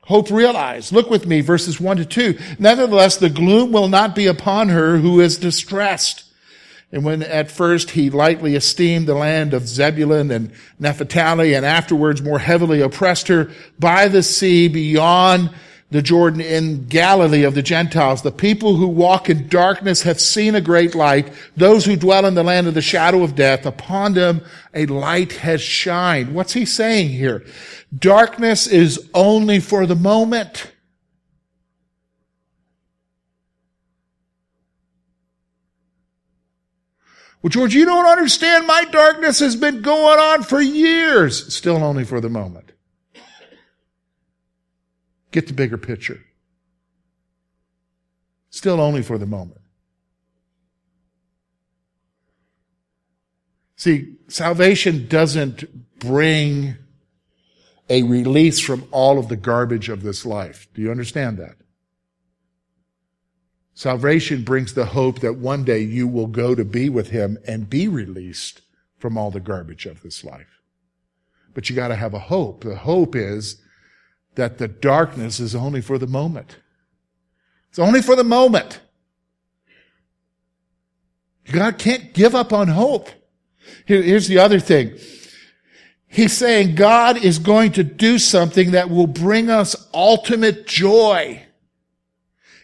Hope 0.00 0.30
realized. 0.30 0.92
Look 0.92 1.10
with 1.10 1.26
me, 1.26 1.40
verses 1.40 1.80
1 1.80 1.96
to 1.98 2.04
2. 2.04 2.38
Nevertheless, 2.58 3.16
the 3.16 3.28
gloom 3.28 3.72
will 3.72 3.88
not 3.88 4.14
be 4.14 4.26
upon 4.26 4.68
her 4.68 4.98
who 4.98 5.20
is 5.20 5.36
distressed. 5.36 6.24
And 6.92 7.04
when 7.04 7.22
at 7.22 7.50
first 7.50 7.90
he 7.90 8.08
lightly 8.10 8.54
esteemed 8.54 9.08
the 9.08 9.14
land 9.14 9.52
of 9.52 9.66
Zebulun 9.66 10.30
and 10.30 10.52
Naphtali 10.78 11.54
and 11.54 11.66
afterwards 11.66 12.22
more 12.22 12.38
heavily 12.38 12.80
oppressed 12.80 13.28
her 13.28 13.50
by 13.78 14.06
the 14.06 14.22
sea 14.22 14.68
beyond 14.68 15.50
the 15.90 16.02
Jordan 16.02 16.40
in 16.40 16.86
Galilee 16.86 17.44
of 17.44 17.54
the 17.54 17.62
Gentiles. 17.62 18.22
The 18.22 18.32
people 18.32 18.76
who 18.76 18.88
walk 18.88 19.30
in 19.30 19.48
darkness 19.48 20.02
have 20.02 20.20
seen 20.20 20.54
a 20.54 20.60
great 20.60 20.94
light. 20.94 21.32
Those 21.56 21.84
who 21.84 21.96
dwell 21.96 22.26
in 22.26 22.34
the 22.34 22.42
land 22.42 22.66
of 22.66 22.74
the 22.74 22.82
shadow 22.82 23.22
of 23.22 23.36
death, 23.36 23.64
upon 23.66 24.14
them 24.14 24.42
a 24.74 24.86
light 24.86 25.32
has 25.34 25.62
shined. 25.62 26.34
What's 26.34 26.54
he 26.54 26.64
saying 26.64 27.10
here? 27.10 27.44
Darkness 27.96 28.66
is 28.66 29.08
only 29.14 29.60
for 29.60 29.86
the 29.86 29.94
moment. 29.94 30.72
Well, 37.42 37.50
George, 37.50 37.76
you 37.76 37.84
don't 37.84 38.06
understand. 38.06 38.66
My 38.66 38.86
darkness 38.86 39.38
has 39.38 39.54
been 39.54 39.80
going 39.80 40.18
on 40.18 40.42
for 40.42 40.60
years. 40.60 41.54
Still 41.54 41.76
only 41.76 42.02
for 42.02 42.20
the 42.20 42.28
moment. 42.28 42.72
Get 45.36 45.48
the 45.48 45.52
bigger 45.52 45.76
picture. 45.76 46.24
Still 48.48 48.80
only 48.80 49.02
for 49.02 49.18
the 49.18 49.26
moment. 49.26 49.60
See, 53.76 54.16
salvation 54.28 55.06
doesn't 55.08 55.98
bring 55.98 56.76
a 57.90 58.02
release 58.04 58.60
from 58.60 58.88
all 58.90 59.18
of 59.18 59.28
the 59.28 59.36
garbage 59.36 59.90
of 59.90 60.02
this 60.02 60.24
life. 60.24 60.68
Do 60.72 60.80
you 60.80 60.90
understand 60.90 61.36
that? 61.36 61.56
Salvation 63.74 64.42
brings 64.42 64.72
the 64.72 64.86
hope 64.86 65.20
that 65.20 65.36
one 65.36 65.64
day 65.64 65.80
you 65.80 66.08
will 66.08 66.28
go 66.28 66.54
to 66.54 66.64
be 66.64 66.88
with 66.88 67.10
him 67.10 67.36
and 67.46 67.68
be 67.68 67.88
released 67.88 68.62
from 68.96 69.18
all 69.18 69.30
the 69.30 69.38
garbage 69.38 69.84
of 69.84 70.00
this 70.00 70.24
life. 70.24 70.62
But 71.52 71.68
you 71.68 71.76
gotta 71.76 71.96
have 71.96 72.14
a 72.14 72.20
hope. 72.20 72.64
The 72.64 72.76
hope 72.76 73.14
is 73.14 73.60
that 74.36 74.58
the 74.58 74.68
darkness 74.68 75.40
is 75.40 75.54
only 75.54 75.80
for 75.80 75.98
the 75.98 76.06
moment. 76.06 76.56
It's 77.70 77.78
only 77.78 78.00
for 78.00 78.16
the 78.16 78.24
moment. 78.24 78.80
God 81.52 81.78
can't 81.78 82.12
give 82.12 82.34
up 82.34 82.52
on 82.52 82.68
hope. 82.68 83.08
Here, 83.84 84.02
here's 84.02 84.28
the 84.28 84.38
other 84.38 84.60
thing. 84.60 84.96
He's 86.06 86.32
saying 86.32 86.76
God 86.76 87.18
is 87.18 87.38
going 87.38 87.72
to 87.72 87.84
do 87.84 88.18
something 88.18 88.70
that 88.70 88.90
will 88.90 89.06
bring 89.06 89.50
us 89.50 89.76
ultimate 89.92 90.66
joy. 90.66 91.42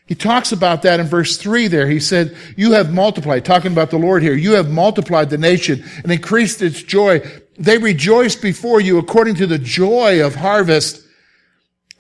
He 0.07 0.15
talks 0.15 0.53
about 0.53 0.83
that 0.83 1.01
in 1.01 1.07
verse 1.07 1.37
3 1.37 1.69
there. 1.69 1.89
He 1.89 2.01
said, 2.01 2.37
You 2.57 2.73
have 2.73 2.93
multiplied, 2.93 3.45
talking 3.45 3.73
about 3.73 3.91
the 3.91 3.99
Lord 3.99 4.23
here, 4.23 4.35
you 4.35 4.53
have 4.53 4.71
multiplied 4.71 5.31
the 5.31 5.39
nation 5.39 5.85
and 6.03 6.13
increased 6.13 6.61
its 6.61 6.83
joy. 6.83 7.21
They 7.59 7.79
rejoice 7.79 8.37
before 8.37 8.81
you 8.81 8.99
according 8.99 9.37
to 9.37 9.47
the 9.47 9.59
joy 9.59 10.25
of 10.25 10.35
harvest 10.35 11.07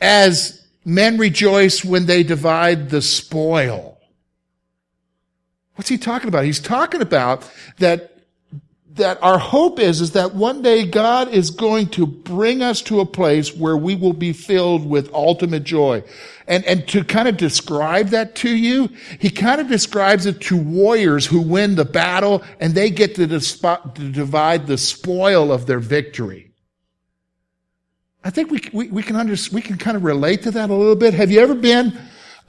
as 0.02 0.66
men 0.84 1.16
rejoice 1.16 1.84
when 1.84 2.06
they 2.06 2.22
divide 2.22 2.90
the 2.90 3.00
spoil. 3.00 3.98
What's 5.76 5.88
he 5.88 5.96
talking 5.96 6.28
about? 6.28 6.44
He's 6.44 6.60
talking 6.60 7.00
about 7.00 7.50
that 7.78 8.10
that 8.96 9.22
our 9.22 9.38
hope 9.38 9.78
is, 9.78 10.02
is 10.02 10.12
that 10.12 10.34
one 10.34 10.60
day 10.60 10.84
God 10.84 11.28
is 11.28 11.48
going 11.48 11.88
to 11.88 12.06
bring 12.06 12.60
us 12.60 12.82
to 12.82 13.00
a 13.00 13.06
place 13.06 13.56
where 13.56 13.76
we 13.76 13.96
will 13.96 14.12
be 14.12 14.34
filled 14.34 14.86
with 14.86 15.12
ultimate 15.14 15.64
joy. 15.64 16.04
And, 16.46 16.62
and 16.66 16.86
to 16.88 17.02
kind 17.02 17.26
of 17.26 17.38
describe 17.38 18.08
that 18.08 18.34
to 18.36 18.50
you, 18.50 18.90
he 19.18 19.30
kind 19.30 19.62
of 19.62 19.68
describes 19.68 20.26
it 20.26 20.42
to 20.42 20.58
warriors 20.58 21.24
who 21.24 21.40
win 21.40 21.76
the 21.76 21.86
battle 21.86 22.42
and 22.60 22.74
they 22.74 22.90
get 22.90 23.14
to, 23.14 23.26
to 23.26 24.10
divide 24.10 24.66
the 24.66 24.76
spoil 24.76 25.50
of 25.50 25.64
their 25.64 25.80
victory. 25.80 26.51
I 28.24 28.30
think 28.30 28.50
we, 28.50 28.60
we, 28.72 28.88
we 28.88 29.02
can 29.02 29.16
under, 29.16 29.34
we 29.52 29.62
can 29.62 29.78
kind 29.78 29.96
of 29.96 30.04
relate 30.04 30.42
to 30.44 30.50
that 30.52 30.70
a 30.70 30.74
little 30.74 30.96
bit. 30.96 31.14
Have 31.14 31.30
you 31.30 31.40
ever 31.40 31.54
been 31.54 31.98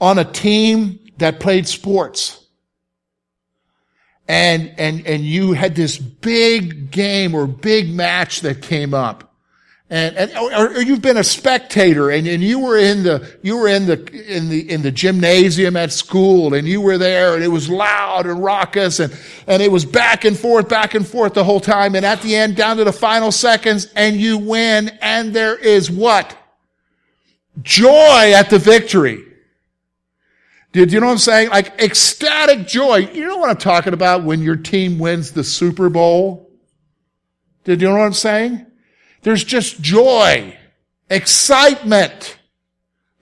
on 0.00 0.18
a 0.18 0.24
team 0.24 0.98
that 1.18 1.40
played 1.40 1.66
sports? 1.66 2.44
and, 4.28 4.72
and, 4.78 5.06
and 5.06 5.24
you 5.24 5.52
had 5.52 5.74
this 5.74 5.98
big 5.98 6.90
game 6.90 7.34
or 7.34 7.46
big 7.46 7.92
match 7.92 8.40
that 8.40 8.62
came 8.62 8.94
up. 8.94 9.33
And, 9.94 10.16
and 10.16 10.36
or, 10.36 10.72
or, 10.72 10.82
you've 10.82 11.02
been 11.02 11.18
a 11.18 11.22
spectator 11.22 12.10
and, 12.10 12.26
and 12.26 12.42
you 12.42 12.58
were 12.58 12.76
in 12.76 13.04
the 13.04 13.32
you 13.42 13.56
were 13.56 13.68
in 13.68 13.86
the 13.86 14.04
in 14.26 14.48
the 14.48 14.68
in 14.68 14.82
the 14.82 14.90
gymnasium 14.90 15.76
at 15.76 15.92
school 15.92 16.54
and 16.54 16.66
you 16.66 16.80
were 16.80 16.98
there 16.98 17.36
and 17.36 17.44
it 17.44 17.48
was 17.48 17.70
loud 17.70 18.26
and 18.26 18.42
raucous 18.42 18.98
and 18.98 19.16
and 19.46 19.62
it 19.62 19.70
was 19.70 19.84
back 19.84 20.24
and 20.24 20.36
forth 20.36 20.68
back 20.68 20.94
and 20.94 21.06
forth 21.06 21.34
the 21.34 21.44
whole 21.44 21.60
time 21.60 21.94
and 21.94 22.04
at 22.04 22.20
the 22.22 22.34
end 22.34 22.56
down 22.56 22.76
to 22.78 22.82
the 22.82 22.92
final 22.92 23.30
seconds 23.30 23.86
and 23.94 24.16
you 24.16 24.36
win 24.36 24.88
and 25.00 25.32
there 25.32 25.56
is 25.56 25.88
what 25.92 26.36
joy 27.62 28.32
at 28.34 28.50
the 28.50 28.58
victory 28.58 29.22
did 30.72 30.92
you 30.92 30.98
know 30.98 31.06
what 31.06 31.12
I'm 31.12 31.18
saying? 31.18 31.50
Like 31.50 31.80
ecstatic 31.80 32.66
joy. 32.66 32.96
You 32.96 33.28
know 33.28 33.36
what 33.36 33.48
I'm 33.48 33.58
talking 33.58 33.92
about 33.92 34.24
when 34.24 34.42
your 34.42 34.56
team 34.56 34.98
wins 34.98 35.30
the 35.30 35.44
Super 35.44 35.88
Bowl? 35.88 36.50
Did 37.62 37.80
you 37.80 37.86
know 37.86 37.94
what 37.94 38.06
I'm 38.06 38.12
saying? 38.12 38.66
There's 39.24 39.42
just 39.42 39.80
joy, 39.80 40.56
excitement. 41.10 42.38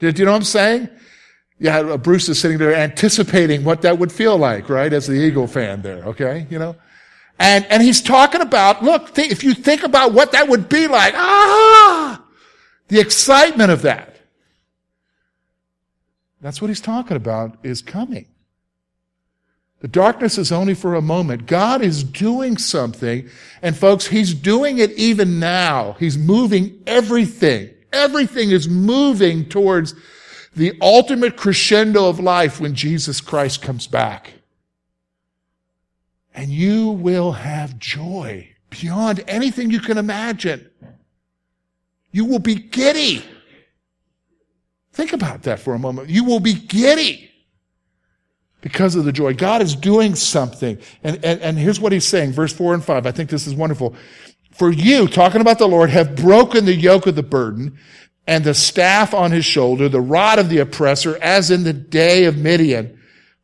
Did 0.01 0.19
you 0.19 0.25
know 0.25 0.33
what 0.33 0.39
I'm 0.39 0.45
saying? 0.45 0.89
Yeah, 1.61 1.97
Bruce 1.97 2.29
is 2.29 2.41
sitting 2.41 2.59
there 2.59 2.75
anticipating 2.75 3.63
what 3.63 3.83
that 3.83 3.99
would 3.99 4.11
feel 4.11 4.37
like, 4.37 4.69
right? 4.69 4.93
As 4.93 5.07
the 5.07 5.15
Eagle 5.15 5.47
fan 5.47 5.81
there, 5.83 6.03
okay? 6.07 6.49
You 6.51 6.59
know? 6.59 6.77
And, 7.39 7.65
and 7.67 7.81
he's 7.81 8.03
talking 8.03 8.41
about, 8.41 8.83
look, 8.83 9.15
th- 9.15 9.31
if 9.31 9.45
you 9.45 9.55
think 9.55 9.85
about 9.85 10.13
what 10.13 10.33
that 10.33 10.49
would 10.49 10.69
be 10.69 10.89
like, 10.89 11.15
ah, 11.17 12.21
the 12.89 12.99
excitement 12.99 13.71
of 13.71 13.83
that. 13.83 14.17
That's 16.41 16.61
what 16.61 16.67
he's 16.67 16.81
talking 16.81 17.17
about 17.17 17.59
is 17.63 17.81
coming. 17.81 18.27
The 19.83 19.89
darkness 19.89 20.39
is 20.39 20.53
only 20.53 20.75
for 20.75 20.95
a 20.95 21.03
moment. 21.03 21.47
God 21.47 21.83
is 21.83 22.05
doing 22.05 22.57
something. 22.57 23.29
And 23.63 23.77
folks, 23.77 24.07
he's 24.07 24.33
doing 24.33 24.79
it 24.79 24.93
even 24.93 25.41
now. 25.41 25.97
He's 25.99 26.17
moving 26.17 26.81
everything. 26.87 27.71
Everything 27.93 28.53
is 28.53 28.69
moving 28.69 29.49
towards 29.49 29.97
the 30.55 30.79
ultimate 30.81 31.37
crescendo 31.37 32.09
of 32.09 32.21
life 32.21 32.61
when 32.61 32.77
Jesus 32.77 33.21
Christ 33.21 33.61
comes 33.61 33.89
back. 33.89 34.35
And 36.33 36.51
you 36.51 36.91
will 36.91 37.33
have 37.33 37.77
joy 37.77 38.51
beyond 38.71 39.25
anything 39.27 39.73
you 39.73 39.81
can 39.81 39.99
imagine. 39.99 40.71
You 42.13 42.25
will 42.25 42.39
be 42.39 42.55
giddy. 42.55 43.25
Think 44.93 45.13
about 45.13 45.43
that 45.43 45.59
for 45.59 45.75
a 45.75 45.79
moment. 45.81 46.09
You 46.09 46.23
will 46.23 46.41
be 46.41 46.55
giddy 46.55 47.32
because 48.63 48.95
of 48.95 49.05
the 49.05 49.13
joy. 49.13 49.35
God 49.35 49.61
is 49.61 49.77
doing 49.77 50.15
something. 50.15 50.79
And, 51.05 51.23
and, 51.23 51.41
and 51.43 51.59
here's 51.59 51.79
what 51.79 51.93
he's 51.93 52.07
saying, 52.07 52.33
verse 52.33 52.53
4 52.55 52.73
and 52.75 52.85
5. 52.85 53.07
I 53.07 53.13
think 53.13 53.29
this 53.29 53.47
is 53.47 53.55
wonderful. 53.55 53.95
For 54.53 54.71
you, 54.71 55.09
talking 55.09 55.41
about 55.43 55.59
the 55.59 55.69
Lord, 55.69 55.91
have 55.91 56.17
broken 56.17 56.65
the 56.65 56.75
yoke 56.75 57.07
of 57.07 57.17
the 57.17 57.23
burden 57.23 57.79
and 58.27 58.45
the 58.45 58.55
staff 58.55 59.13
on 59.13 59.33
his 59.33 59.45
shoulder, 59.45 59.89
the 59.89 60.01
rod 60.01 60.39
of 60.39 60.49
the 60.49 60.59
oppressor, 60.59 61.19
as 61.21 61.51
in 61.51 61.65
the 61.65 61.73
day 61.73 62.25
of 62.25 62.39
Midian. 62.39 62.99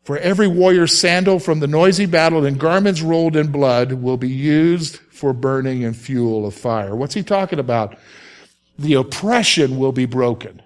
For 0.05 0.17
every 0.19 0.49
warrior's 0.49 0.99
sandal 0.99 1.39
from 1.39 1.61
the 1.61 1.67
noisy 1.67 2.07
battle 2.07 2.47
and 2.47 2.59
garments 2.59 3.03
rolled 3.03 3.37
in 3.37 3.53
blood 3.53 3.93
will 3.93 4.17
be 4.17 4.31
used 4.31 4.97
for 4.97 5.33
burning 5.33 5.85
and 5.85 5.97
fuel 5.97 6.47
of 6.47 6.55
fire. 6.55 6.95
What's 6.95 7.15
he 7.15 7.23
talking 7.23 7.59
about? 7.59 7.99
The 8.79 8.95
oppression 8.95 9.79
will 9.79 9.93
be 9.93 10.07
broken. 10.07 10.63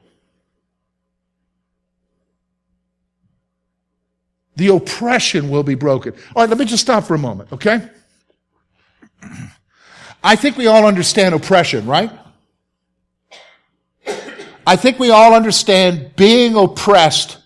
The 4.63 4.73
oppression 4.73 5.51
will 5.51 5.65
be 5.65 5.75
broken. 5.75 6.15
All 6.37 6.45
right, 6.45 6.49
let 6.49 6.57
me 6.57 6.65
just 6.65 6.85
stop 6.85 7.03
for 7.03 7.17
a 7.17 7.19
moment, 7.19 7.53
okay? 7.53 7.85
I 10.23 10.37
think 10.37 10.57
we 10.57 10.69
all 10.69 10.87
understand 10.87 11.35
oppression, 11.35 11.85
right? 11.85 12.13
I 14.65 14.77
think 14.77 15.01
we 15.01 15.11
all 15.11 15.35
understand 15.35 16.15
being 16.15 16.55
oppressed 16.55 17.39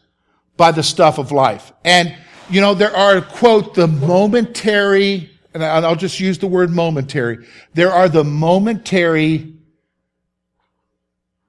by 0.59 0.73
the 0.73 0.83
stuff 0.83 1.17
of 1.17 1.33
life. 1.33 1.73
And, 1.87 2.15
you 2.51 2.61
know, 2.61 2.75
there 2.75 2.95
are, 2.95 3.23
quote, 3.23 3.73
the 3.73 3.87
momentary, 3.87 5.31
and 5.55 5.65
I'll 5.65 5.97
just 5.97 6.21
use 6.21 6.37
the 6.37 6.49
word 6.49 6.69
momentary. 6.69 7.47
There 7.73 7.93
are 7.93 8.11
the 8.11 8.25
momentary 8.25 9.56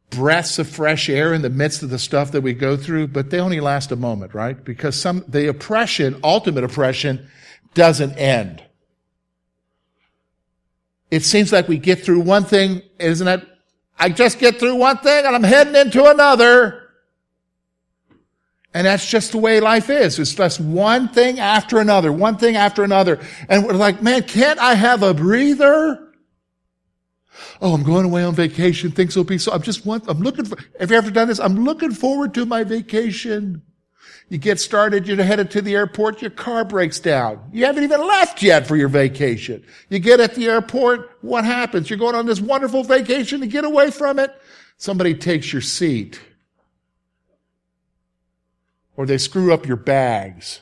breaths 0.10 0.58
of 0.60 0.70
fresh 0.70 1.10
air 1.10 1.34
in 1.34 1.42
the 1.42 1.50
midst 1.50 1.84
of 1.84 1.90
the 1.90 2.00
stuff 2.00 2.32
that 2.32 2.42
we 2.42 2.54
go 2.54 2.78
through, 2.78 3.08
but 3.08 3.30
they 3.30 3.40
only 3.40 3.60
last 3.60 3.92
a 3.92 3.96
moment, 3.96 4.34
right? 4.34 4.64
Because 4.64 5.00
some, 5.00 5.24
the 5.28 5.48
oppression, 5.50 6.20
ultimate 6.24 6.64
oppression, 6.64 7.30
doesn't 7.74 8.14
end. 8.18 8.64
It 11.12 11.24
seems 11.24 11.52
like 11.52 11.68
we 11.68 11.78
get 11.78 12.04
through 12.04 12.22
one 12.22 12.44
thing, 12.44 12.82
isn't 13.00 13.28
it? 13.28 13.48
I 14.00 14.10
just 14.10 14.40
get 14.40 14.60
through 14.60 14.76
one 14.76 14.98
thing 14.98 15.26
and 15.26 15.36
I'm 15.36 15.44
heading 15.44 15.76
into 15.76 16.06
another. 16.06 16.84
And 18.74 18.86
that's 18.86 19.10
just 19.10 19.32
the 19.32 19.38
way 19.38 19.60
life 19.60 19.90
is. 19.90 20.20
It's 20.20 20.36
just 20.36 20.60
one 20.60 21.10
thing 21.10 21.40
after 21.40 21.80
another, 21.80 22.12
one 22.12 22.38
thing 22.38 22.56
after 22.56 22.84
another. 22.84 23.20
And 23.50 23.66
we're 23.66 23.74
like, 23.74 24.02
man, 24.04 24.24
can't 24.24 24.60
I 24.60 24.76
have 24.76 25.02
a 25.02 25.14
breather? 25.14 26.07
Oh, 27.62 27.74
I'm 27.74 27.84
going 27.84 28.06
away 28.06 28.24
on 28.24 28.36
vacation. 28.36 28.92
Things 28.92 29.16
will 29.16 29.24
be 29.24 29.38
so, 29.38 29.52
I'm 29.52 29.62
just 29.62 29.86
want, 29.86 30.06
I'm 30.08 30.20
looking 30.20 30.46
for, 30.46 30.58
have 30.80 30.92
you 30.92 30.98
ever 30.98 31.10
done 31.10 31.28
this? 31.28 31.40
I'm 31.40 31.64
looking 31.64 31.92
forward 31.92 32.34
to 32.36 32.46
my 32.46 32.64
vacation. 32.64 33.64
You 34.30 34.38
get 34.38 34.60
started, 34.60 35.08
you're 35.08 35.24
headed 35.24 35.52
to 35.52 35.62
the 35.62 35.76
airport, 35.76 36.22
your 36.22 36.32
car 36.32 36.66
breaks 36.66 37.00
down. 37.00 37.50
You 37.54 37.66
haven't 37.66 37.84
even 37.86 38.02
left 38.02 38.44
yet 38.44 38.68
for 38.68 38.76
your 38.76 38.90
vacation. 38.90 39.64
You 39.90 40.00
get 40.00 40.20
at 40.20 40.36
the 40.36 40.48
airport, 40.48 41.12
what 41.22 41.46
happens? 41.46 41.90
You're 41.90 41.98
going 41.98 42.16
on 42.16 42.26
this 42.26 42.42
wonderful 42.42 42.84
vacation 42.84 43.40
to 43.40 43.48
get 43.48 43.64
away 43.64 43.90
from 43.90 44.20
it. 44.20 44.36
Somebody 44.78 45.16
takes 45.16 45.54
your 45.54 45.62
seat. 45.62 46.20
Or 48.98 49.06
they 49.06 49.18
screw 49.18 49.54
up 49.54 49.66
your 49.66 49.78
bags. 49.78 50.60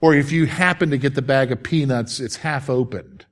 Or 0.00 0.14
if 0.14 0.32
you 0.32 0.46
happen 0.46 0.90
to 0.90 0.98
get 0.98 1.14
the 1.14 1.22
bag 1.22 1.52
of 1.52 1.62
peanuts, 1.62 2.18
it's 2.18 2.36
half 2.36 2.68
opened. 2.68 3.26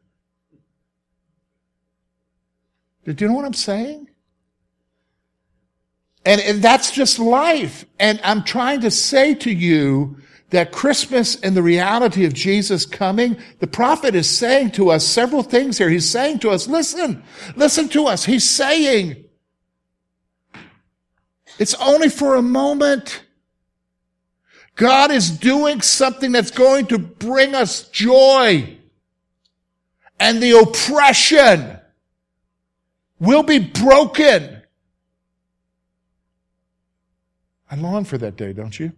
Do 3.14 3.24
you 3.24 3.30
know 3.30 3.36
what 3.36 3.44
I'm 3.44 3.54
saying? 3.54 4.08
And, 6.24 6.40
and 6.42 6.62
that's 6.62 6.90
just 6.90 7.18
life. 7.18 7.86
And 7.98 8.20
I'm 8.22 8.44
trying 8.44 8.82
to 8.82 8.90
say 8.90 9.34
to 9.36 9.50
you 9.50 10.18
that 10.50 10.72
Christmas 10.72 11.40
and 11.40 11.56
the 11.56 11.62
reality 11.62 12.24
of 12.24 12.34
Jesus 12.34 12.84
coming, 12.84 13.36
the 13.60 13.66
prophet 13.66 14.14
is 14.14 14.28
saying 14.28 14.72
to 14.72 14.90
us 14.90 15.06
several 15.06 15.42
things 15.42 15.78
here. 15.78 15.88
He's 15.88 16.08
saying 16.08 16.40
to 16.40 16.50
us, 16.50 16.66
listen, 16.68 17.22
listen 17.56 17.88
to 17.90 18.06
us. 18.06 18.24
He's 18.24 18.48
saying, 18.48 19.24
it's 21.58 21.74
only 21.74 22.08
for 22.08 22.36
a 22.36 22.42
moment. 22.42 23.22
God 24.76 25.10
is 25.10 25.30
doing 25.30 25.80
something 25.80 26.32
that's 26.32 26.50
going 26.50 26.86
to 26.86 26.98
bring 26.98 27.54
us 27.54 27.88
joy. 27.88 28.76
And 30.20 30.42
the 30.42 30.58
oppression 30.58 31.77
will 33.18 33.42
be 33.42 33.58
broken. 33.58 34.62
I 37.70 37.76
long 37.76 38.04
for 38.04 38.18
that 38.18 38.36
day, 38.36 38.52
don't 38.52 38.78
you? 38.78 38.92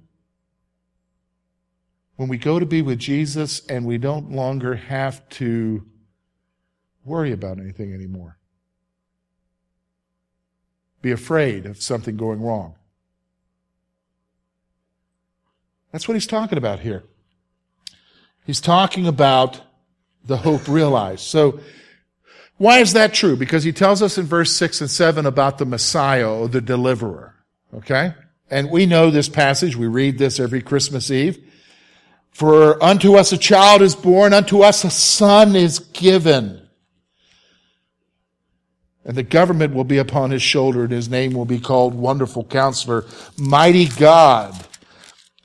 When 2.17 2.29
we 2.29 2.39
go 2.39 2.59
to 2.59 2.67
be 2.67 2.83
with 2.83 2.99
Jesus 2.99 3.65
and 3.67 3.87
we 3.87 3.99
don't 3.99 4.31
longer 4.31 4.75
have 4.75 5.27
to 5.31 5.87
worry 7.05 7.33
about 7.33 7.59
anything 7.59 7.95
anymore. 7.95 8.37
Be 11.03 11.11
afraid 11.11 11.65
of 11.65 11.81
something 11.81 12.17
going 12.17 12.43
wrong. 12.43 12.75
That's 15.93 16.07
what 16.07 16.15
he's 16.15 16.27
talking 16.27 16.59
about 16.59 16.81
here. 16.81 17.05
He's 18.45 18.61
talking 18.61 19.07
about 19.07 19.63
the 20.25 20.37
hope 20.37 20.69
realized. 20.69 21.23
So, 21.23 21.61
why 22.61 22.81
is 22.81 22.93
that 22.93 23.15
true? 23.15 23.37
Because 23.37 23.65
he 23.65 23.73
tells 23.73 24.03
us 24.03 24.19
in 24.19 24.27
verse 24.27 24.53
6 24.53 24.83
and 24.83 24.91
7 24.91 25.25
about 25.25 25.57
the 25.57 25.65
Messiah 25.65 26.31
or 26.31 26.47
the 26.47 26.61
deliverer. 26.61 27.35
Okay? 27.73 28.13
And 28.51 28.71
we 28.71 28.85
know 28.85 29.11
this 29.11 29.31
passage. 29.31 29.77
We 29.77 29.87
read 29.87 30.19
this 30.19 30.39
every 30.39 30.61
Christmas 30.61 31.11
Eve. 31.11 31.43
For 32.33 32.83
unto 32.85 33.15
us 33.15 33.33
a 33.33 33.39
child 33.39 33.81
is 33.81 33.95
born, 33.95 34.35
unto 34.35 34.61
us 34.61 34.85
a 34.85 34.91
son 34.91 35.57
is 35.57 35.79
given. 35.79 36.69
And 39.07 39.17
the 39.17 39.23
government 39.23 39.73
will 39.73 39.85
be 39.85 39.97
upon 39.97 40.31
his 40.31 40.43
shoulder, 40.43 40.83
and 40.83 40.93
his 40.93 41.09
name 41.09 41.33
will 41.33 41.47
be 41.47 41.61
called 41.61 41.95
Wonderful 41.95 42.45
Counselor, 42.45 43.07
Mighty 43.39 43.87
God, 43.87 44.55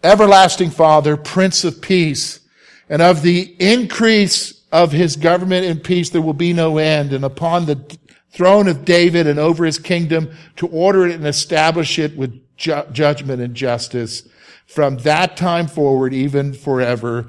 Everlasting 0.03 0.71
Father, 0.71 1.15
Prince 1.15 1.63
of 1.63 1.81
Peace. 1.81 2.41
And 2.89 3.01
of 3.01 3.21
the 3.21 3.55
increase 3.57 4.54
of 4.71 4.91
his 4.91 5.15
government 5.15 5.65
and 5.65 5.83
peace 5.83 6.09
there 6.09 6.21
will 6.21 6.33
be 6.33 6.53
no 6.53 6.77
end. 6.77 7.13
And 7.13 7.23
upon 7.23 7.65
the 7.65 7.97
throne 8.31 8.67
of 8.67 8.83
David 8.83 9.27
and 9.27 9.39
over 9.39 9.65
his 9.65 9.79
kingdom 9.79 10.31
to 10.57 10.67
order 10.67 11.07
it 11.07 11.15
and 11.15 11.25
establish 11.25 11.97
it 11.97 12.17
with 12.17 12.41
ju- 12.57 12.83
judgment 12.91 13.41
and 13.41 13.55
justice. 13.55 14.27
From 14.65 14.97
that 14.99 15.37
time 15.37 15.67
forward, 15.67 16.13
even 16.13 16.53
forever, 16.53 17.27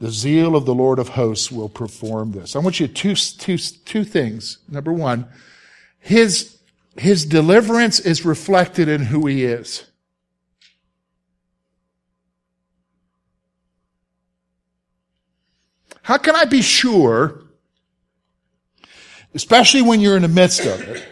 the 0.00 0.10
zeal 0.10 0.56
of 0.56 0.64
the 0.64 0.74
Lord 0.74 0.98
of 0.98 1.10
hosts 1.10 1.52
will 1.52 1.68
perform 1.68 2.32
this. 2.32 2.56
I 2.56 2.58
want 2.58 2.80
you 2.80 2.88
to 2.88 2.92
two, 2.92 3.14
two, 3.14 3.58
two 3.58 4.02
things. 4.02 4.58
Number 4.68 4.92
one, 4.92 5.26
his, 5.98 6.58
his 6.96 7.26
deliverance 7.26 8.00
is 8.00 8.24
reflected 8.24 8.88
in 8.88 9.04
who 9.04 9.26
he 9.26 9.44
is. 9.44 9.89
How 16.10 16.18
can 16.18 16.34
I 16.34 16.44
be 16.44 16.60
sure, 16.60 17.40
especially 19.32 19.82
when 19.82 20.00
you're 20.00 20.16
in 20.16 20.22
the 20.22 20.28
midst 20.28 20.66
of 20.66 20.80
it, 20.80 21.06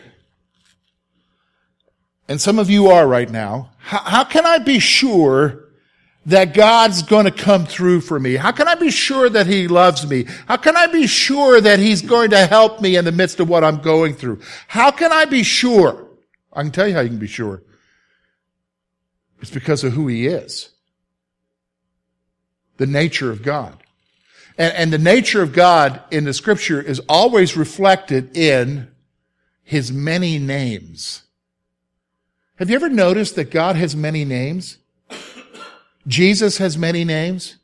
and 2.26 2.40
some 2.40 2.58
of 2.58 2.68
you 2.68 2.88
are 2.88 3.06
right 3.06 3.30
now, 3.30 3.70
how, 3.78 4.00
how 4.00 4.24
can 4.24 4.44
I 4.44 4.58
be 4.58 4.80
sure 4.80 5.68
that 6.26 6.52
God's 6.52 7.04
going 7.04 7.26
to 7.26 7.30
come 7.30 7.64
through 7.64 8.00
for 8.00 8.18
me? 8.18 8.34
How 8.34 8.50
can 8.50 8.66
I 8.66 8.74
be 8.74 8.90
sure 8.90 9.30
that 9.30 9.46
He 9.46 9.68
loves 9.68 10.04
me? 10.04 10.24
How 10.48 10.56
can 10.56 10.76
I 10.76 10.88
be 10.88 11.06
sure 11.06 11.60
that 11.60 11.78
He's 11.78 12.02
going 12.02 12.30
to 12.30 12.46
help 12.46 12.80
me 12.80 12.96
in 12.96 13.04
the 13.04 13.12
midst 13.12 13.38
of 13.38 13.48
what 13.48 13.62
I'm 13.62 13.80
going 13.80 14.14
through? 14.14 14.40
How 14.66 14.90
can 14.90 15.12
I 15.12 15.26
be 15.26 15.44
sure? 15.44 16.08
I 16.52 16.62
can 16.62 16.72
tell 16.72 16.88
you 16.88 16.94
how 16.94 17.02
you 17.02 17.10
can 17.10 17.20
be 17.20 17.28
sure. 17.28 17.62
It's 19.40 19.52
because 19.52 19.84
of 19.84 19.92
who 19.92 20.08
He 20.08 20.26
is. 20.26 20.70
The 22.78 22.86
nature 22.88 23.30
of 23.30 23.44
God. 23.44 23.84
And, 24.58 24.74
and 24.74 24.92
the 24.92 24.98
nature 24.98 25.40
of 25.40 25.52
God 25.52 26.02
in 26.10 26.24
the 26.24 26.34
scripture 26.34 26.82
is 26.82 27.00
always 27.08 27.56
reflected 27.56 28.36
in 28.36 28.88
His 29.62 29.92
many 29.92 30.38
names. 30.38 31.22
Have 32.56 32.68
you 32.68 32.76
ever 32.76 32.88
noticed 32.88 33.36
that 33.36 33.52
God 33.52 33.76
has 33.76 33.94
many 33.94 34.24
names? 34.24 34.78
Jesus 36.08 36.58
has 36.58 36.76
many 36.76 37.04
names. 37.04 37.56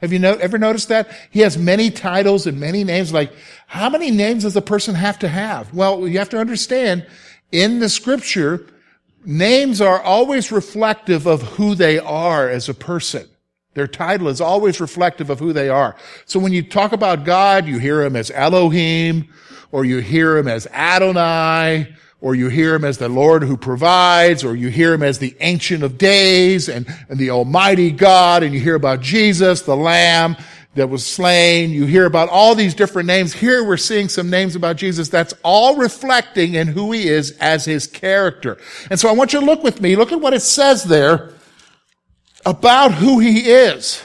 Have 0.00 0.12
you 0.12 0.18
no, 0.18 0.34
ever 0.34 0.56
noticed 0.56 0.88
that? 0.88 1.10
He 1.30 1.40
has 1.40 1.58
many 1.58 1.90
titles 1.90 2.46
and 2.46 2.58
many 2.58 2.84
names. 2.84 3.12
Like, 3.12 3.32
how 3.66 3.90
many 3.90 4.10
names 4.10 4.44
does 4.44 4.56
a 4.56 4.62
person 4.62 4.94
have 4.94 5.18
to 5.18 5.28
have? 5.28 5.74
Well, 5.74 6.06
you 6.06 6.18
have 6.18 6.30
to 6.30 6.38
understand, 6.38 7.06
in 7.52 7.80
the 7.80 7.88
scripture, 7.88 8.66
names 9.24 9.80
are 9.80 10.00
always 10.00 10.52
reflective 10.52 11.26
of 11.26 11.42
who 11.42 11.74
they 11.74 11.98
are 11.98 12.48
as 12.48 12.68
a 12.68 12.74
person. 12.74 13.28
Their 13.74 13.86
title 13.86 14.28
is 14.28 14.40
always 14.40 14.80
reflective 14.80 15.30
of 15.30 15.38
who 15.38 15.52
they 15.52 15.68
are. 15.68 15.94
So 16.26 16.40
when 16.40 16.52
you 16.52 16.62
talk 16.62 16.92
about 16.92 17.24
God, 17.24 17.66
you 17.66 17.78
hear 17.78 18.02
him 18.02 18.16
as 18.16 18.30
Elohim, 18.32 19.28
or 19.70 19.84
you 19.84 19.98
hear 19.98 20.36
him 20.36 20.48
as 20.48 20.66
Adonai, 20.68 21.94
or 22.20 22.34
you 22.34 22.48
hear 22.48 22.74
him 22.74 22.84
as 22.84 22.98
the 22.98 23.08
Lord 23.08 23.44
who 23.44 23.56
provides, 23.56 24.42
or 24.42 24.56
you 24.56 24.68
hear 24.68 24.92
him 24.92 25.04
as 25.04 25.20
the 25.20 25.36
Ancient 25.40 25.84
of 25.84 25.98
Days 25.98 26.68
and, 26.68 26.86
and 27.08 27.18
the 27.18 27.30
Almighty 27.30 27.92
God, 27.92 28.42
and 28.42 28.52
you 28.52 28.60
hear 28.60 28.74
about 28.74 29.00
Jesus, 29.00 29.62
the 29.62 29.76
Lamb 29.76 30.36
that 30.74 30.88
was 30.88 31.06
slain. 31.06 31.70
You 31.70 31.86
hear 31.86 32.06
about 32.06 32.28
all 32.28 32.54
these 32.56 32.74
different 32.74 33.06
names. 33.06 33.32
Here 33.32 33.64
we're 33.64 33.76
seeing 33.76 34.08
some 34.08 34.30
names 34.30 34.56
about 34.56 34.76
Jesus. 34.76 35.08
That's 35.08 35.34
all 35.44 35.76
reflecting 35.76 36.54
in 36.54 36.68
who 36.68 36.90
he 36.92 37.08
is 37.08 37.36
as 37.38 37.64
his 37.64 37.86
character. 37.86 38.58
And 38.90 38.98
so 38.98 39.08
I 39.08 39.12
want 39.12 39.32
you 39.32 39.40
to 39.40 39.46
look 39.46 39.62
with 39.62 39.80
me. 39.80 39.94
Look 39.94 40.12
at 40.12 40.20
what 40.20 40.34
it 40.34 40.42
says 40.42 40.84
there 40.84 41.34
about 42.44 42.92
who 42.92 43.18
he 43.18 43.50
is. 43.50 44.02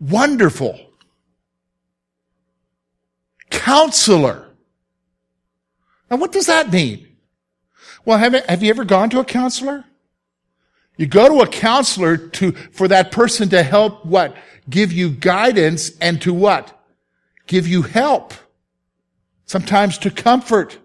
Wonderful. 0.00 0.78
Counselor 3.50 4.48
now, 6.10 6.16
what 6.16 6.32
does 6.32 6.46
that 6.46 6.72
mean? 6.72 7.06
Well, 8.04 8.18
have, 8.18 8.32
have 8.46 8.62
you 8.62 8.70
ever 8.70 8.84
gone 8.84 9.10
to 9.10 9.20
a 9.20 9.24
counselor? 9.24 9.84
You 10.96 11.06
go 11.06 11.28
to 11.28 11.42
a 11.42 11.46
counselor 11.46 12.16
to, 12.16 12.52
for 12.52 12.88
that 12.88 13.12
person 13.12 13.48
to 13.50 13.62
help 13.62 14.04
what? 14.04 14.36
Give 14.68 14.92
you 14.92 15.10
guidance 15.10 15.96
and 16.00 16.20
to 16.22 16.32
what? 16.32 16.74
Give 17.46 17.68
you 17.68 17.82
help. 17.82 18.34
Sometimes 19.44 19.98
to 19.98 20.10
comfort. 20.10 20.78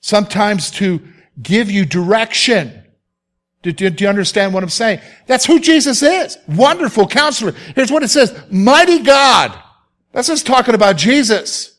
Sometimes 0.00 0.70
to 0.72 1.00
give 1.40 1.70
you 1.70 1.84
direction. 1.84 2.81
Do, 3.62 3.72
do, 3.72 3.90
do, 3.90 4.04
you 4.04 4.10
understand 4.10 4.52
what 4.52 4.64
I'm 4.64 4.68
saying? 4.68 5.00
That's 5.26 5.44
who 5.44 5.60
Jesus 5.60 6.02
is. 6.02 6.36
Wonderful 6.48 7.06
counselor. 7.06 7.52
Here's 7.74 7.92
what 7.92 8.02
it 8.02 8.08
says. 8.08 8.36
Mighty 8.50 8.98
God. 9.00 9.56
That's 10.10 10.28
just 10.28 10.46
talking 10.46 10.74
about 10.74 10.96
Jesus. 10.96 11.78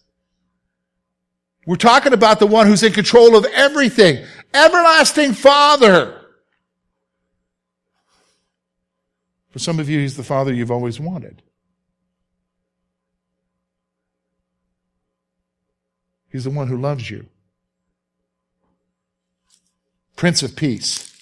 We're 1.65 1.75
talking 1.75 2.13
about 2.13 2.39
the 2.39 2.47
one 2.47 2.67
who's 2.67 2.83
in 2.83 2.93
control 2.93 3.35
of 3.35 3.45
everything. 3.53 4.25
Everlasting 4.53 5.33
Father. 5.33 6.21
For 9.49 9.59
some 9.59 9.79
of 9.79 9.89
you, 9.89 9.99
he's 9.99 10.17
the 10.17 10.23
Father 10.23 10.53
you've 10.53 10.71
always 10.71 10.99
wanted. 10.99 11.41
He's 16.31 16.45
the 16.45 16.49
one 16.49 16.67
who 16.67 16.77
loves 16.77 17.11
you. 17.11 17.27
Prince 20.15 20.41
of 20.41 20.55
Peace. 20.55 21.12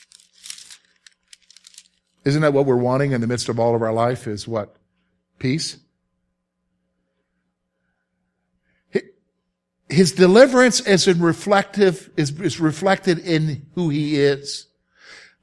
Isn't 2.23 2.41
that 2.41 2.53
what 2.53 2.65
we're 2.65 2.75
wanting 2.75 3.13
in 3.13 3.21
the 3.21 3.27
midst 3.27 3.49
of 3.49 3.59
all 3.59 3.75
of 3.75 3.81
our 3.81 3.93
life 3.93 4.27
is 4.27 4.47
what? 4.47 4.75
Peace? 5.39 5.77
his 9.91 10.13
deliverance 10.13 10.79
is 10.79 11.07
in 11.07 11.21
reflective, 11.21 12.09
is, 12.15 12.31
is 12.39 12.59
reflected 12.59 13.19
in 13.19 13.65
who 13.75 13.89
he 13.89 14.19
is. 14.19 14.67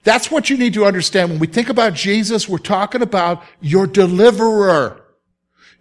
That's 0.04 0.30
what 0.30 0.48
you 0.48 0.56
need 0.56 0.74
to 0.74 0.84
understand. 0.84 1.30
When 1.30 1.38
we 1.38 1.46
think 1.46 1.68
about 1.68 1.94
Jesus, 1.94 2.48
we're 2.48 2.58
talking 2.58 3.02
about 3.02 3.42
your 3.60 3.86
deliverer, 3.86 5.02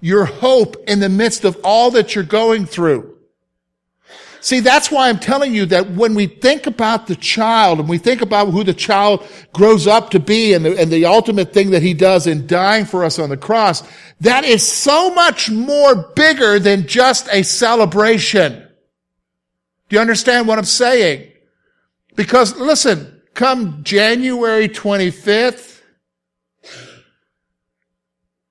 your 0.02 0.26
hope 0.26 0.76
in 0.88 1.00
the 1.00 1.10
midst 1.10 1.46
of 1.46 1.58
all 1.64 1.92
that 1.92 2.14
you're 2.14 2.24
going 2.24 2.66
through. 2.66 3.17
See, 4.40 4.60
that's 4.60 4.92
why 4.92 5.10
I'm 5.10 5.20
telling 5.20 5.54
you 5.54 5.66
that 5.68 5.92
when 5.92 6.14
we 6.14 6.28
think 6.28 6.68
about 6.68 7.08
the 7.08 7.16
child 7.16 7.80
and 7.80 7.90
we 7.90 7.98
think 7.98 8.22
about 8.22 8.50
who 8.50 8.64
the 8.64 8.74
child 8.74 9.28
grows 9.54 9.88
up 9.88 10.12
to 10.12 10.20
be 10.20 10.54
and 10.54 10.64
the, 10.64 10.80
and 10.80 10.92
the 10.92 11.06
ultimate 11.06 11.54
thing 11.54 11.72
that 11.72 11.82
he 11.82 11.94
does 11.94 12.28
in 12.28 12.48
dying 12.48 12.86
for 12.86 13.04
us 13.04 13.20
on 13.20 13.30
the 13.30 13.38
cross, 13.38 13.84
that 14.22 14.46
is 14.46 14.66
so 14.66 15.14
much 15.14 15.50
more 15.50 15.96
bigger 16.16 16.60
than 16.60 16.88
just 16.88 17.28
a 17.32 17.44
celebration. 17.44 18.54
Do 19.90 19.96
you 19.96 20.00
understand 20.00 20.48
what 20.48 20.60
I'm 20.60 20.66
saying? 20.66 21.32
Because 22.16 22.56
listen, 22.58 23.22
come 23.34 23.84
January 23.84 24.68
25th, 24.70 25.82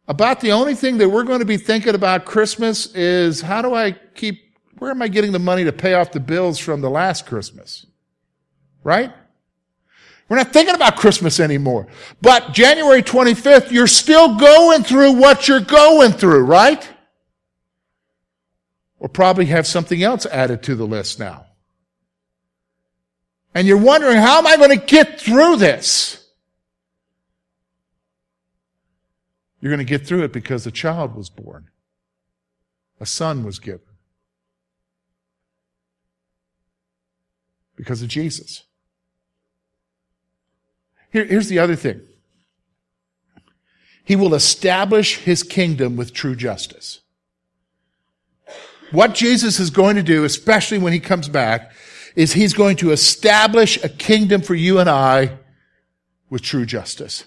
about 0.08 0.40
the 0.40 0.52
only 0.52 0.74
thing 0.74 0.98
that 0.98 1.08
we're 1.08 1.24
going 1.24 1.40
to 1.40 1.44
be 1.44 1.56
thinking 1.56 1.94
about 1.94 2.24
Christmas 2.24 2.94
is 2.94 3.40
how 3.40 3.60
do 3.60 3.74
I 3.74 3.92
keep 4.14 4.45
where 4.78 4.90
am 4.90 5.02
I 5.02 5.08
getting 5.08 5.32
the 5.32 5.38
money 5.38 5.64
to 5.64 5.72
pay 5.72 5.94
off 5.94 6.12
the 6.12 6.20
bills 6.20 6.58
from 6.58 6.80
the 6.80 6.90
last 6.90 7.26
Christmas? 7.26 7.86
Right? 8.84 9.12
We're 10.28 10.36
not 10.36 10.52
thinking 10.52 10.74
about 10.74 10.96
Christmas 10.96 11.38
anymore. 11.38 11.86
But 12.20 12.52
January 12.52 13.02
25th, 13.02 13.70
you're 13.70 13.86
still 13.86 14.36
going 14.36 14.82
through 14.82 15.12
what 15.12 15.46
you're 15.46 15.60
going 15.60 16.12
through, 16.12 16.44
right? 16.44 16.88
Or 18.98 19.08
probably 19.08 19.46
have 19.46 19.66
something 19.66 20.02
else 20.02 20.26
added 20.26 20.62
to 20.64 20.74
the 20.74 20.86
list 20.86 21.18
now. 21.18 21.46
And 23.54 23.66
you're 23.66 23.78
wondering, 23.78 24.18
how 24.18 24.38
am 24.38 24.46
I 24.46 24.56
going 24.56 24.78
to 24.78 24.84
get 24.84 25.20
through 25.20 25.56
this? 25.56 26.26
You're 29.60 29.70
going 29.70 29.84
to 29.84 29.90
get 29.90 30.06
through 30.06 30.24
it 30.24 30.32
because 30.32 30.66
a 30.66 30.70
child 30.70 31.14
was 31.14 31.30
born. 31.30 31.70
A 33.00 33.06
son 33.06 33.44
was 33.44 33.58
given. 33.58 33.80
Because 37.76 38.02
of 38.02 38.08
Jesus. 38.08 38.62
Here, 41.12 41.24
here's 41.24 41.48
the 41.48 41.58
other 41.58 41.76
thing. 41.76 42.00
He 44.04 44.16
will 44.16 44.34
establish 44.34 45.18
his 45.18 45.42
kingdom 45.42 45.96
with 45.96 46.12
true 46.12 46.36
justice. 46.36 47.00
What 48.92 49.14
Jesus 49.14 49.58
is 49.58 49.70
going 49.70 49.96
to 49.96 50.02
do, 50.02 50.24
especially 50.24 50.78
when 50.78 50.92
he 50.92 51.00
comes 51.00 51.28
back, 51.28 51.72
is 52.14 52.32
he's 52.32 52.54
going 52.54 52.76
to 52.76 52.92
establish 52.92 53.82
a 53.82 53.88
kingdom 53.88 54.42
for 54.42 54.54
you 54.54 54.78
and 54.78 54.88
I 54.88 55.38
with 56.30 56.42
true 56.42 56.64
justice. 56.64 57.24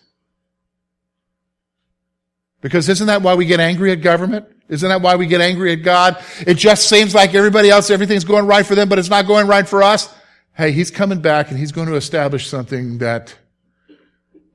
Because 2.62 2.90
isn't 2.90 3.08
that 3.08 3.22
why 3.22 3.36
we 3.36 3.46
get 3.46 3.60
angry 3.60 3.92
at 3.92 4.02
government? 4.02 4.46
Isn't 4.70 4.88
that 4.88 5.02
why 5.02 5.16
we 5.16 5.26
get 5.26 5.42
angry 5.42 5.74
at 5.74 5.84
God? 5.84 6.22
It 6.46 6.56
just 6.56 6.88
seems 6.88 7.14
like 7.14 7.34
everybody 7.34 7.70
else, 7.70 7.90
everything's 7.90 8.24
going 8.24 8.46
right 8.46 8.66
for 8.66 8.76
them, 8.76 8.88
but 8.88 9.00
it's 9.00 9.10
not 9.10 9.28
going 9.28 9.48
right 9.48 9.68
for 9.68 9.84
us 9.84 10.14
hey, 10.56 10.72
he's 10.72 10.92
coming 10.92 11.22
back 11.22 11.50
and 11.50 11.60
he's 11.60 11.72
going 11.72 11.88
to 11.88 11.96
establish 11.96 12.48
something 12.48 12.98
that 12.98 13.36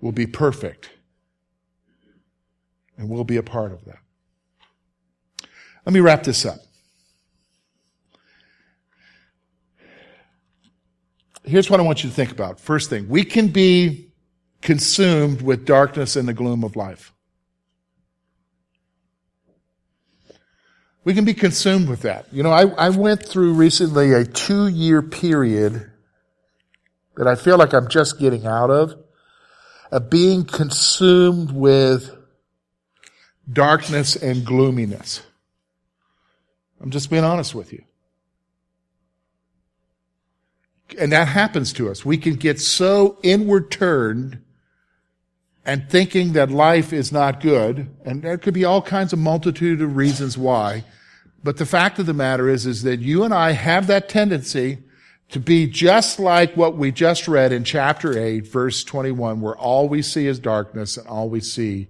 will 0.00 0.12
be 0.12 0.26
perfect. 0.26 0.90
And 2.96 3.08
we'll 3.08 3.24
be 3.24 3.38
a 3.38 3.42
part 3.42 3.72
of 3.72 3.84
that. 3.86 3.98
Let 5.86 5.92
me 5.92 6.00
wrap 6.00 6.22
this 6.22 6.44
up. 6.44 6.58
Here's 11.42 11.70
what 11.70 11.80
I 11.80 11.82
want 11.82 12.04
you 12.04 12.10
to 12.10 12.16
think 12.16 12.30
about. 12.30 12.58
First 12.58 12.90
thing, 12.90 13.08
we 13.08 13.24
can 13.24 13.48
be 13.48 14.10
consumed 14.60 15.42
with 15.42 15.64
darkness 15.64 16.16
and 16.16 16.26
the 16.26 16.32
gloom 16.32 16.64
of 16.64 16.76
life. 16.76 17.13
We 21.04 21.12
can 21.12 21.24
be 21.24 21.34
consumed 21.34 21.88
with 21.88 22.02
that. 22.02 22.26
You 22.32 22.42
know, 22.42 22.50
I, 22.50 22.62
I 22.62 22.88
went 22.88 23.26
through 23.26 23.52
recently 23.52 24.12
a 24.12 24.24
two 24.24 24.66
year 24.66 25.02
period 25.02 25.90
that 27.16 27.26
I 27.28 27.34
feel 27.34 27.58
like 27.58 27.72
I'm 27.72 27.88
just 27.88 28.18
getting 28.18 28.46
out 28.46 28.70
of, 28.70 28.94
of 29.92 30.10
being 30.10 30.44
consumed 30.44 31.52
with 31.52 32.10
darkness 33.50 34.16
and 34.16 34.44
gloominess. 34.44 35.22
I'm 36.80 36.90
just 36.90 37.10
being 37.10 37.24
honest 37.24 37.54
with 37.54 37.72
you. 37.72 37.84
And 40.98 41.12
that 41.12 41.28
happens 41.28 41.72
to 41.74 41.90
us. 41.90 42.04
We 42.04 42.18
can 42.18 42.34
get 42.34 42.60
so 42.60 43.18
inward 43.22 43.70
turned 43.70 44.42
and 45.64 45.88
thinking 45.88 46.32
that 46.34 46.50
life 46.50 46.92
is 46.92 47.10
not 47.10 47.40
good, 47.40 47.88
and 48.04 48.22
there 48.22 48.38
could 48.38 48.54
be 48.54 48.64
all 48.64 48.82
kinds 48.82 49.12
of 49.12 49.18
multitude 49.18 49.80
of 49.80 49.96
reasons 49.96 50.36
why. 50.36 50.84
But 51.42 51.56
the 51.56 51.66
fact 51.66 51.98
of 51.98 52.06
the 52.06 52.14
matter 52.14 52.48
is, 52.48 52.66
is 52.66 52.82
that 52.82 53.00
you 53.00 53.24
and 53.24 53.32
I 53.32 53.52
have 53.52 53.86
that 53.86 54.08
tendency 54.08 54.78
to 55.30 55.40
be 55.40 55.66
just 55.66 56.18
like 56.18 56.56
what 56.56 56.76
we 56.76 56.92
just 56.92 57.26
read 57.26 57.50
in 57.50 57.64
chapter 57.64 58.18
8, 58.18 58.46
verse 58.46 58.84
21, 58.84 59.40
where 59.40 59.56
all 59.56 59.88
we 59.88 60.02
see 60.02 60.26
is 60.26 60.38
darkness 60.38 60.96
and 60.96 61.06
all 61.08 61.28
we 61.28 61.40
see 61.40 61.88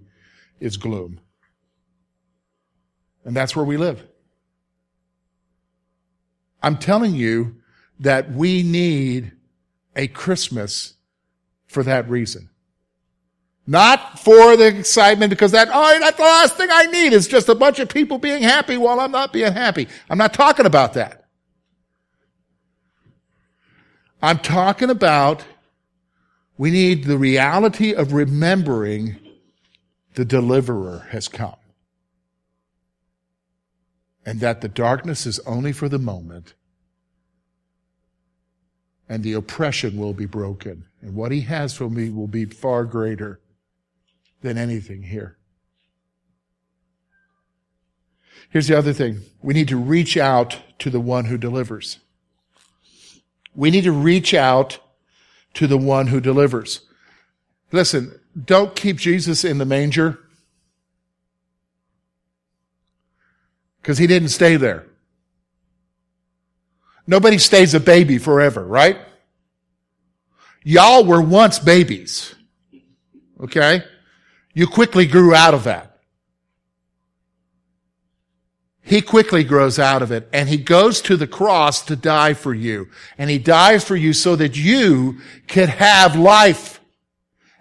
is 0.60 0.76
gloom. 0.76 1.20
And 3.24 3.34
that's 3.34 3.56
where 3.56 3.64
we 3.64 3.76
live. 3.76 4.06
I'm 6.62 6.78
telling 6.78 7.14
you 7.14 7.56
that 8.00 8.32
we 8.32 8.62
need 8.62 9.32
a 9.94 10.08
Christmas 10.08 10.94
for 11.66 11.82
that 11.82 12.08
reason. 12.08 12.50
Not 13.66 14.18
for 14.18 14.56
the 14.56 14.66
excitement 14.66 15.30
because 15.30 15.52
that, 15.52 15.68
oh, 15.72 15.98
that's 15.98 16.18
the 16.18 16.22
last 16.22 16.56
thing 16.56 16.68
I 16.70 16.84
need 16.86 17.12
is 17.14 17.26
just 17.26 17.48
a 17.48 17.54
bunch 17.54 17.78
of 17.78 17.88
people 17.88 18.18
being 18.18 18.42
happy 18.42 18.76
while 18.76 19.00
I'm 19.00 19.10
not 19.10 19.32
being 19.32 19.52
happy. 19.52 19.88
I'm 20.10 20.18
not 20.18 20.34
talking 20.34 20.66
about 20.66 20.92
that. 20.94 21.24
I'm 24.20 24.38
talking 24.38 24.90
about 24.90 25.44
we 26.56 26.70
need 26.70 27.04
the 27.04 27.18
reality 27.18 27.94
of 27.94 28.12
remembering 28.12 29.18
the 30.14 30.24
deliverer 30.24 31.06
has 31.10 31.26
come. 31.26 31.56
And 34.26 34.40
that 34.40 34.60
the 34.60 34.68
darkness 34.68 35.26
is 35.26 35.40
only 35.40 35.72
for 35.72 35.88
the 35.88 35.98
moment. 35.98 36.54
And 39.08 39.22
the 39.22 39.34
oppression 39.34 39.98
will 39.98 40.14
be 40.14 40.26
broken. 40.26 40.84
And 41.02 41.14
what 41.14 41.32
he 41.32 41.42
has 41.42 41.74
for 41.74 41.90
me 41.90 42.08
will 42.08 42.28
be 42.28 42.44
far 42.46 42.84
greater 42.84 43.40
than 44.44 44.58
anything 44.58 45.02
here. 45.02 45.38
Here's 48.50 48.68
the 48.68 48.76
other 48.76 48.92
thing. 48.92 49.22
We 49.42 49.54
need 49.54 49.68
to 49.68 49.76
reach 49.78 50.18
out 50.18 50.58
to 50.80 50.90
the 50.90 51.00
one 51.00 51.24
who 51.24 51.38
delivers. 51.38 51.98
We 53.56 53.70
need 53.70 53.84
to 53.84 53.92
reach 53.92 54.34
out 54.34 54.78
to 55.54 55.66
the 55.66 55.78
one 55.78 56.08
who 56.08 56.20
delivers. 56.20 56.82
Listen, 57.72 58.20
don't 58.44 58.76
keep 58.76 58.98
Jesus 58.98 59.44
in 59.44 59.56
the 59.56 59.64
manger 59.64 60.18
because 63.80 63.96
he 63.96 64.06
didn't 64.06 64.28
stay 64.28 64.56
there. 64.56 64.84
Nobody 67.06 67.38
stays 67.38 67.72
a 67.72 67.80
baby 67.80 68.18
forever, 68.18 68.62
right? 68.62 68.98
Y'all 70.62 71.04
were 71.06 71.22
once 71.22 71.58
babies. 71.58 72.34
Okay? 73.40 73.84
You 74.54 74.66
quickly 74.66 75.06
grew 75.06 75.34
out 75.34 75.52
of 75.52 75.64
that 75.64 75.94
he 78.86 79.00
quickly 79.00 79.44
grows 79.44 79.78
out 79.78 80.02
of 80.02 80.12
it 80.12 80.28
and 80.32 80.46
he 80.46 80.58
goes 80.58 81.00
to 81.00 81.16
the 81.16 81.26
cross 81.26 81.82
to 81.86 81.96
die 81.96 82.34
for 82.34 82.52
you. 82.52 82.88
And 83.16 83.30
he 83.30 83.38
dies 83.38 83.82
for 83.82 83.96
you 83.96 84.12
so 84.12 84.36
that 84.36 84.58
you 84.58 85.20
can 85.46 85.68
have 85.68 86.16
life 86.16 86.80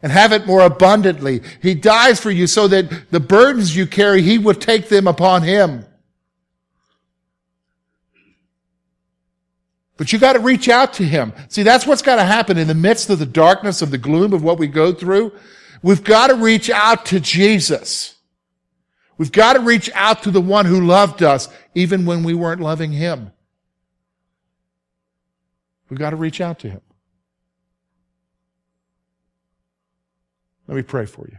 and 0.02 0.12
have 0.12 0.34
it 0.34 0.46
more 0.46 0.62
abundantly. 0.62 1.42
He 1.62 1.76
dies 1.76 2.20
for 2.20 2.30
you 2.30 2.46
so 2.46 2.68
that 2.68 3.10
the 3.10 3.22
burdens 3.22 3.74
you 3.74 3.88
carry, 3.88 4.22
he 4.22 4.38
would 4.38 4.60
take 4.60 4.90
them 4.90 5.08
upon 5.08 5.44
him. 5.44 5.86
But 9.96 10.12
you 10.12 10.20
got 10.20 10.34
to 10.34 10.40
reach 10.40 10.68
out 10.68 10.92
to 10.96 11.04
him. 11.04 11.32
See, 11.48 11.64
that's 11.64 11.88
what's 11.88 12.02
got 12.02 12.18
to 12.18 12.26
happen 12.26 12.58
in 12.58 12.68
the 12.68 12.76
midst 12.76 13.10
of 13.10 13.20
the 13.20 13.26
darkness 13.26 13.82
of 13.82 13.92
the 13.92 13.98
gloom 13.98 14.34
of 14.34 14.44
what 14.44 14.60
we 14.60 14.68
go 14.68 14.92
through. 14.92 15.32
We've 15.84 16.04
got 16.04 16.28
to 16.28 16.36
reach 16.36 16.70
out 16.70 17.06
to 17.08 17.20
Jesus. 17.20 18.16
We've 19.18 19.32
got 19.32 19.54
to 19.54 19.60
reach 19.60 19.92
out 19.94 20.24
to 20.24 20.32
the 20.32 20.42
one 20.42 20.66
who 20.66 20.88
loved 20.88 21.22
us 21.22 21.50
even 21.76 22.06
when 22.06 22.24
we 22.24 22.34
weren't 22.34 22.62
loving 22.62 22.92
him. 22.92 23.32
We've 25.90 26.00
got 26.00 26.12
to 26.12 26.16
reach 26.16 26.42
out 26.42 26.60
to 26.60 26.70
him. 26.70 26.82
Let 30.68 30.76
me 30.76 30.82
pray 30.82 31.06
for 31.06 31.28
you. 31.30 31.38